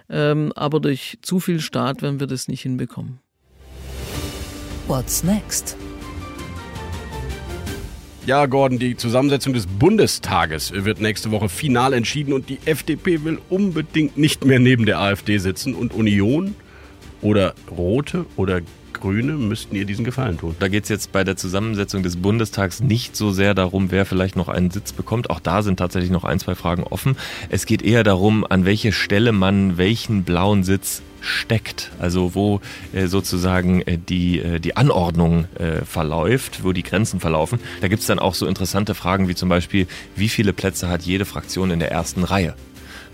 [0.09, 3.20] Ähm, aber durch zu viel Staat werden wir das nicht hinbekommen.
[4.91, 5.76] What's next?
[8.26, 13.38] Ja, Gordon, die Zusammensetzung des Bundestages wird nächste Woche final entschieden und die FDP will
[13.51, 15.76] unbedingt nicht mehr neben der AfD sitzen.
[15.76, 16.57] Und Union?
[17.22, 18.26] Oder Rote?
[18.34, 18.62] Oder
[19.01, 20.55] Grüne müssten ihr diesen Gefallen tun.
[20.59, 24.36] Da geht es jetzt bei der Zusammensetzung des Bundestags nicht so sehr darum, wer vielleicht
[24.36, 25.30] noch einen Sitz bekommt.
[25.30, 27.16] Auch da sind tatsächlich noch ein, zwei Fragen offen.
[27.48, 31.90] Es geht eher darum, an welche Stelle man welchen blauen Sitz steckt.
[31.98, 32.61] Also wo
[32.92, 37.61] äh, sozusagen äh, die, äh, die Anordnung äh, verläuft, wo die Grenzen verlaufen.
[37.80, 39.86] Da gibt es dann auch so interessante Fragen wie zum Beispiel,
[40.16, 42.55] wie viele Plätze hat jede Fraktion in der ersten Reihe?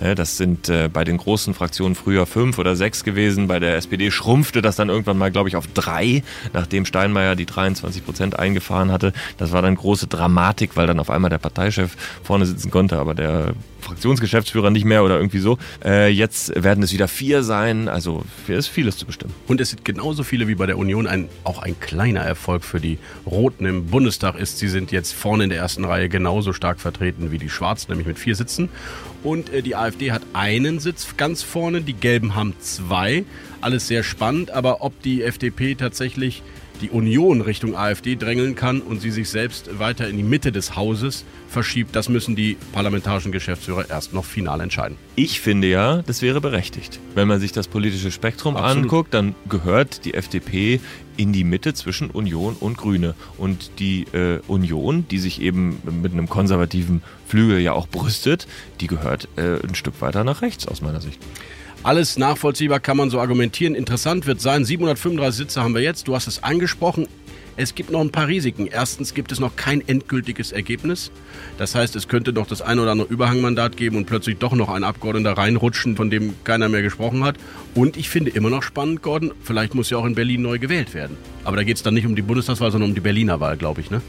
[0.00, 3.48] Ja, Das sind äh, bei den großen Fraktionen früher fünf oder sechs gewesen.
[3.48, 6.22] Bei der SPD schrumpfte das dann irgendwann mal, glaube ich, auf drei,
[6.52, 9.12] nachdem Steinmeier die 23 Prozent eingefahren hatte.
[9.38, 13.14] Das war dann große Dramatik, weil dann auf einmal der Parteichef vorne sitzen konnte, aber
[13.14, 13.54] der
[13.86, 15.58] Fraktionsgeschäftsführer nicht mehr oder irgendwie so.
[15.84, 17.88] Äh, jetzt werden es wieder vier sein.
[17.88, 19.32] Also hier ist vieles zu bestimmen.
[19.46, 21.06] Und es sind genauso viele wie bei der Union.
[21.06, 25.44] Ein, auch ein kleiner Erfolg für die Roten im Bundestag ist, sie sind jetzt vorne
[25.44, 28.68] in der ersten Reihe genauso stark vertreten wie die Schwarzen, nämlich mit vier Sitzen.
[29.26, 33.24] Und äh, die AfD hat einen Sitz ganz vorne, die Gelben haben zwei.
[33.60, 36.44] Alles sehr spannend, aber ob die FDP tatsächlich
[36.80, 40.76] die Union Richtung AfD drängeln kann und sie sich selbst weiter in die Mitte des
[40.76, 44.96] Hauses verschiebt, das müssen die parlamentarischen Geschäftsführer erst noch final entscheiden.
[45.16, 47.00] Ich finde ja, das wäre berechtigt.
[47.16, 48.84] Wenn man sich das politische Spektrum Absolut.
[48.84, 50.80] anguckt, dann gehört die FDP
[51.16, 53.14] in die Mitte zwischen Union und Grüne.
[53.38, 58.46] Und die äh, Union, die sich eben mit einem konservativen Flügel ja auch brüstet,
[58.80, 61.20] die gehört äh, ein Stück weiter nach rechts aus meiner Sicht.
[61.82, 63.74] Alles nachvollziehbar kann man so argumentieren.
[63.74, 67.06] Interessant wird sein, 735 Sitze haben wir jetzt, du hast es angesprochen.
[67.58, 68.66] Es gibt noch ein paar Risiken.
[68.66, 71.10] Erstens gibt es noch kein endgültiges Ergebnis.
[71.56, 74.68] Das heißt, es könnte noch das ein oder andere Überhangmandat geben und plötzlich doch noch
[74.68, 77.36] ein Abgeordneter reinrutschen, von dem keiner mehr gesprochen hat.
[77.74, 80.92] Und ich finde immer noch spannend, Gordon, vielleicht muss ja auch in Berlin neu gewählt
[80.92, 81.16] werden.
[81.44, 83.80] Aber da geht es dann nicht um die Bundestagswahl, sondern um die Berliner Wahl, glaube
[83.80, 84.02] ich, ne?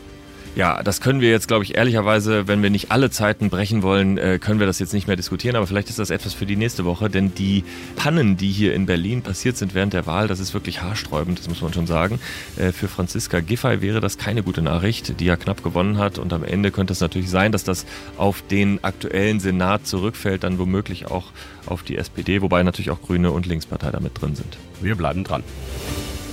[0.55, 4.17] Ja, das können wir jetzt, glaube ich, ehrlicherweise, wenn wir nicht alle Zeiten brechen wollen,
[4.17, 5.55] äh, können wir das jetzt nicht mehr diskutieren.
[5.55, 7.63] Aber vielleicht ist das etwas für die nächste Woche, denn die
[7.95, 11.47] Pannen, die hier in Berlin passiert sind während der Wahl, das ist wirklich haarsträubend, das
[11.47, 12.19] muss man schon sagen.
[12.57, 16.17] Äh, für Franziska Giffey wäre das keine gute Nachricht, die ja knapp gewonnen hat.
[16.17, 17.85] Und am Ende könnte es natürlich sein, dass das
[18.17, 21.25] auf den aktuellen Senat zurückfällt, dann womöglich auch
[21.67, 24.57] auf die SPD, wobei natürlich auch Grüne und Linkspartei damit drin sind.
[24.81, 25.43] Wir bleiben dran.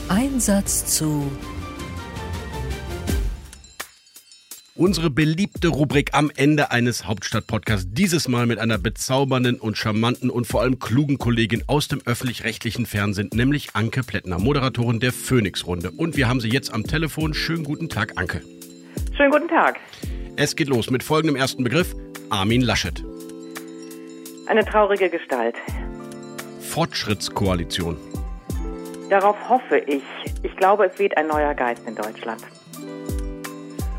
[0.08, 1.30] Einsatz zu
[4.76, 7.86] Unsere beliebte Rubrik am Ende eines Hauptstadt-Podcasts.
[7.92, 12.84] Dieses Mal mit einer bezaubernden und charmanten und vor allem klugen Kollegin aus dem öffentlich-rechtlichen
[12.84, 15.92] Fernsehen, nämlich Anke Plättner, Moderatorin der Phoenix-Runde.
[15.92, 17.34] Und wir haben sie jetzt am Telefon.
[17.34, 18.42] Schönen guten Tag, Anke.
[19.16, 19.78] Schönen guten Tag.
[20.34, 21.94] Es geht los mit folgendem ersten Begriff.
[22.30, 23.00] Armin Laschet.
[24.48, 25.54] Eine traurige Gestalt.
[26.58, 27.96] Fortschrittskoalition.
[29.08, 30.02] Darauf hoffe ich.
[30.42, 32.42] Ich glaube, es weht ein neuer Geist in Deutschland.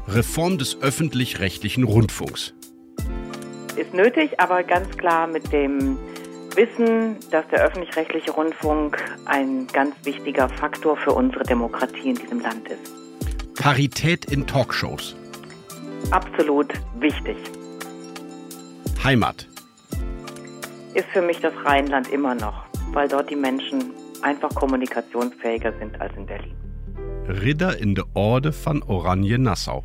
[0.08, 2.54] Reform des öffentlich-rechtlichen Rundfunks.
[3.76, 5.98] Ist nötig, aber ganz klar mit dem
[6.56, 12.68] Wissen, dass der öffentlich-rechtliche Rundfunk ein ganz wichtiger Faktor für unsere Demokratie in diesem Land
[12.70, 13.56] ist.
[13.56, 15.16] Parität in Talkshows.
[16.12, 17.36] Absolut wichtig.
[19.04, 19.48] Heimat.
[20.94, 23.92] Ist für mich das Rheinland immer noch, weil dort die Menschen
[24.22, 26.55] einfach kommunikationsfähiger sind als in Berlin.
[27.28, 29.84] Ritter in der Orde von Oranje-Nassau.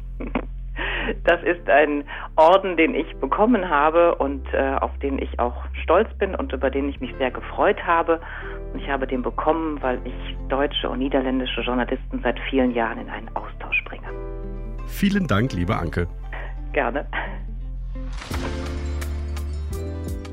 [1.24, 2.04] Das ist ein
[2.36, 6.70] Orden, den ich bekommen habe und äh, auf den ich auch stolz bin und über
[6.70, 8.20] den ich mich sehr gefreut habe.
[8.72, 13.08] Und ich habe den bekommen, weil ich deutsche und niederländische Journalisten seit vielen Jahren in
[13.08, 14.06] einen Austausch bringe.
[14.86, 16.06] Vielen Dank, liebe Anke.
[16.72, 17.06] Gerne.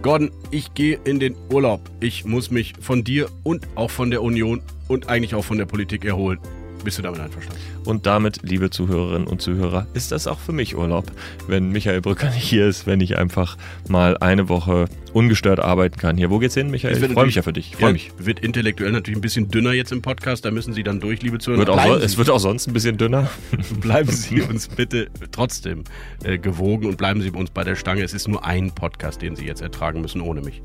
[0.03, 1.81] Gordon, ich gehe in den Urlaub.
[1.99, 5.65] Ich muss mich von dir und auch von der Union und eigentlich auch von der
[5.65, 6.39] Politik erholen.
[6.87, 7.61] Bist du damit einverstanden?
[7.83, 11.11] Und damit, liebe Zuhörerinnen und Zuhörer, ist das auch für mich Urlaub,
[11.45, 13.57] wenn Michael Brücker nicht hier ist, wenn ich einfach
[13.89, 16.15] mal eine Woche ungestört arbeiten kann.
[16.15, 16.95] Hier, wo geht's hin, Michael?
[16.95, 17.71] Ich freue mich ja für dich.
[17.71, 18.13] Ich freue ja, mich.
[18.17, 21.39] Wird intellektuell natürlich ein bisschen dünner jetzt im Podcast, da müssen Sie dann durch, liebe
[21.39, 21.59] Zuhörer.
[21.59, 23.29] Wird auch, es wird auch sonst ein bisschen dünner.
[23.81, 25.83] bleiben Sie uns bitte trotzdem
[26.23, 28.01] äh, gewogen und bleiben Sie uns bei der Stange.
[28.01, 30.61] Es ist nur ein Podcast, den Sie jetzt ertragen müssen ohne mich.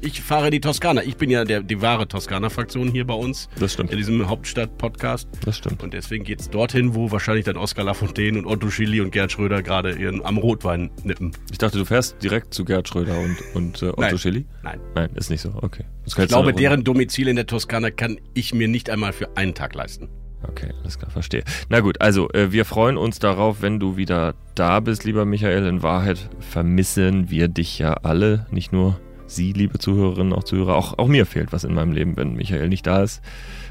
[0.00, 1.02] Ich fahre die Toskana.
[1.02, 3.48] Ich bin ja der, die wahre Toskana-Fraktion hier bei uns.
[3.58, 3.90] Das stimmt.
[3.90, 5.28] In diesem Hauptstadt-Podcast.
[5.44, 5.82] Das stimmt.
[5.82, 9.32] Und deswegen geht es dorthin, wo wahrscheinlich dann Oskar Lafontaine und Otto Schilly und Gerd
[9.32, 11.32] Schröder gerade ihren am Rotwein nippen.
[11.50, 14.18] Ich dachte, du fährst direkt zu Gerd Schröder und, und äh, Otto Nein.
[14.18, 14.46] Schilly?
[14.62, 14.80] Nein.
[14.94, 15.52] Nein, ist nicht so.
[15.62, 15.84] Okay.
[16.04, 19.74] Ich glaube, deren Domizil in der Toskana kann ich mir nicht einmal für einen Tag
[19.74, 20.08] leisten.
[20.42, 21.42] Okay, alles klar, verstehe.
[21.68, 25.66] Na gut, also äh, wir freuen uns darauf, wenn du wieder da bist, lieber Michael.
[25.66, 30.76] In Wahrheit vermissen wir dich ja alle, nicht nur Sie, liebe Zuhörerinnen, auch Zuhörer.
[30.76, 33.22] Auch, auch mir fehlt was in meinem Leben, wenn Michael nicht da ist.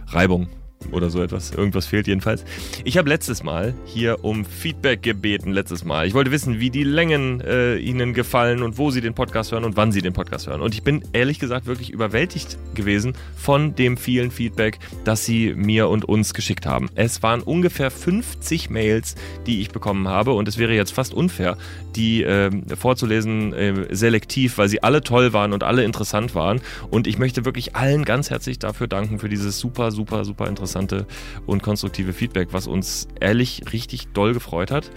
[0.07, 0.47] Reibung
[0.91, 1.51] oder so etwas.
[1.51, 2.45] Irgendwas fehlt jedenfalls.
[2.83, 6.07] Ich habe letztes Mal hier um Feedback gebeten, letztes Mal.
[6.07, 9.63] Ich wollte wissen, wie die Längen äh, Ihnen gefallen und wo Sie den Podcast hören
[9.63, 10.61] und wann Sie den Podcast hören.
[10.61, 15.89] Und ich bin ehrlich gesagt wirklich überwältigt gewesen von dem vielen Feedback, das Sie mir
[15.89, 16.89] und uns geschickt haben.
[16.95, 19.15] Es waren ungefähr 50 Mails,
[19.47, 21.57] die ich bekommen habe und es wäre jetzt fast unfair,
[21.95, 26.61] die äh, vorzulesen äh, selektiv, weil sie alle toll waren und alle interessant waren.
[26.89, 30.74] Und ich möchte wirklich allen ganz herzlich dafür danken für dieses super, super, super interessante
[31.45, 34.91] und konstruktive Feedback, was uns ehrlich richtig doll gefreut hat,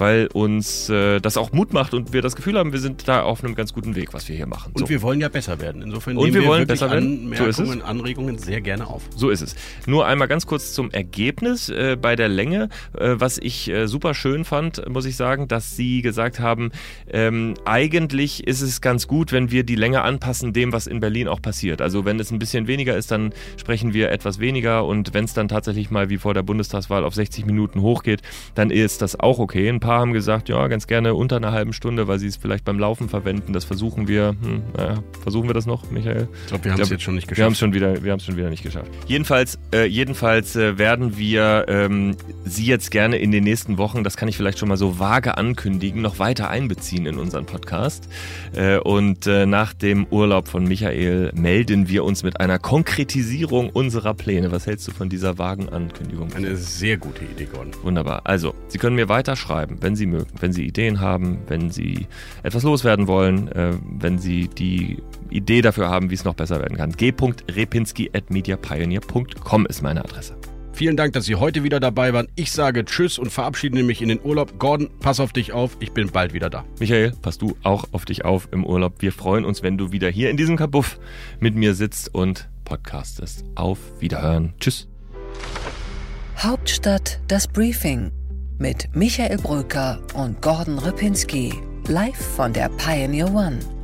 [0.00, 3.22] weil uns äh, das auch Mut macht und wir das Gefühl haben, wir sind da
[3.22, 4.72] auf einem ganz guten Weg, was wir hier machen.
[4.72, 4.88] Und So.
[4.88, 5.82] wir wollen ja besser werden.
[5.82, 7.34] Insofern Und nehmen wir wollen wirklich besser werden.
[7.36, 7.82] So ist es.
[7.82, 9.02] Anregungen sehr gerne auf.
[9.14, 9.54] So ist es.
[9.86, 14.14] Nur einmal ganz kurz zum Ergebnis äh, bei der Länge, äh, was ich äh, super
[14.14, 16.70] schön fand, muss ich sagen, dass Sie gesagt haben,
[17.12, 21.28] ähm, eigentlich ist es ganz gut, wenn wir die Länge anpassen dem, was in Berlin
[21.28, 21.82] auch passiert.
[21.82, 25.34] Also wenn es ein bisschen weniger ist, dann sprechen wir etwas weniger und wenn es
[25.34, 28.22] dann tatsächlich mal wie vor der Bundestagswahl auf 60 Minuten hochgeht,
[28.54, 29.68] dann ist das auch okay.
[29.68, 32.64] Ein paar haben gesagt, ja, ganz gerne unter einer halben Stunde, weil sie es vielleicht
[32.64, 33.52] beim Laufen verwenden.
[33.52, 34.34] Das versuchen wir.
[34.40, 36.28] Hm, naja, versuchen wir das noch, Michael?
[36.42, 37.52] Ich glaube, wir haben es jetzt schon nicht Wir haben geschafft.
[37.52, 38.90] es schon wieder, wir haben es schon wieder nicht geschafft.
[39.06, 44.16] Jedenfalls, äh, jedenfalls äh, werden wir ähm, Sie jetzt gerne in den nächsten Wochen, das
[44.16, 48.08] kann ich vielleicht schon mal so vage ankündigen, noch weiter einbeziehen in unseren Podcast.
[48.54, 54.14] Äh, und äh, nach dem Urlaub von Michael melden wir uns mit einer Konkretisierung unserer
[54.14, 54.52] Pläne.
[54.52, 56.32] Was hältst du von dieser vagen Ankündigung?
[56.34, 57.72] Eine sehr gute Idee, Gordon.
[57.82, 58.22] Wunderbar.
[58.24, 59.36] Also, Sie können mir weiter
[59.70, 62.06] schreiben, wenn Sie mögen, wenn Sie Ideen haben, wenn Sie
[62.42, 64.98] etwas loswerden wollen, äh, wenn Sie die
[65.30, 66.92] Idee dafür haben, wie es noch besser werden kann.
[66.92, 70.36] g.repinski.mediapioneer.com ist meine Adresse.
[70.72, 72.28] Vielen Dank, dass Sie heute wieder dabei waren.
[72.36, 74.56] Ich sage Tschüss und verabschiede mich in den Urlaub.
[74.58, 75.76] Gordon, pass auf dich auf.
[75.80, 76.64] Ich bin bald wieder da.
[76.78, 78.94] Michael, pass du auch auf dich auf im Urlaub.
[79.00, 80.98] Wir freuen uns, wenn du wieder hier in diesem Kabuff
[81.38, 83.44] mit mir sitzt und podcastest.
[83.56, 84.54] Auf Wiederhören.
[84.58, 84.88] Tschüss.
[86.38, 88.10] Hauptstadt das Briefing
[88.60, 91.52] mit Michael Bröker und Gordon Ripinski.
[91.88, 93.79] Live von der Pioneer One.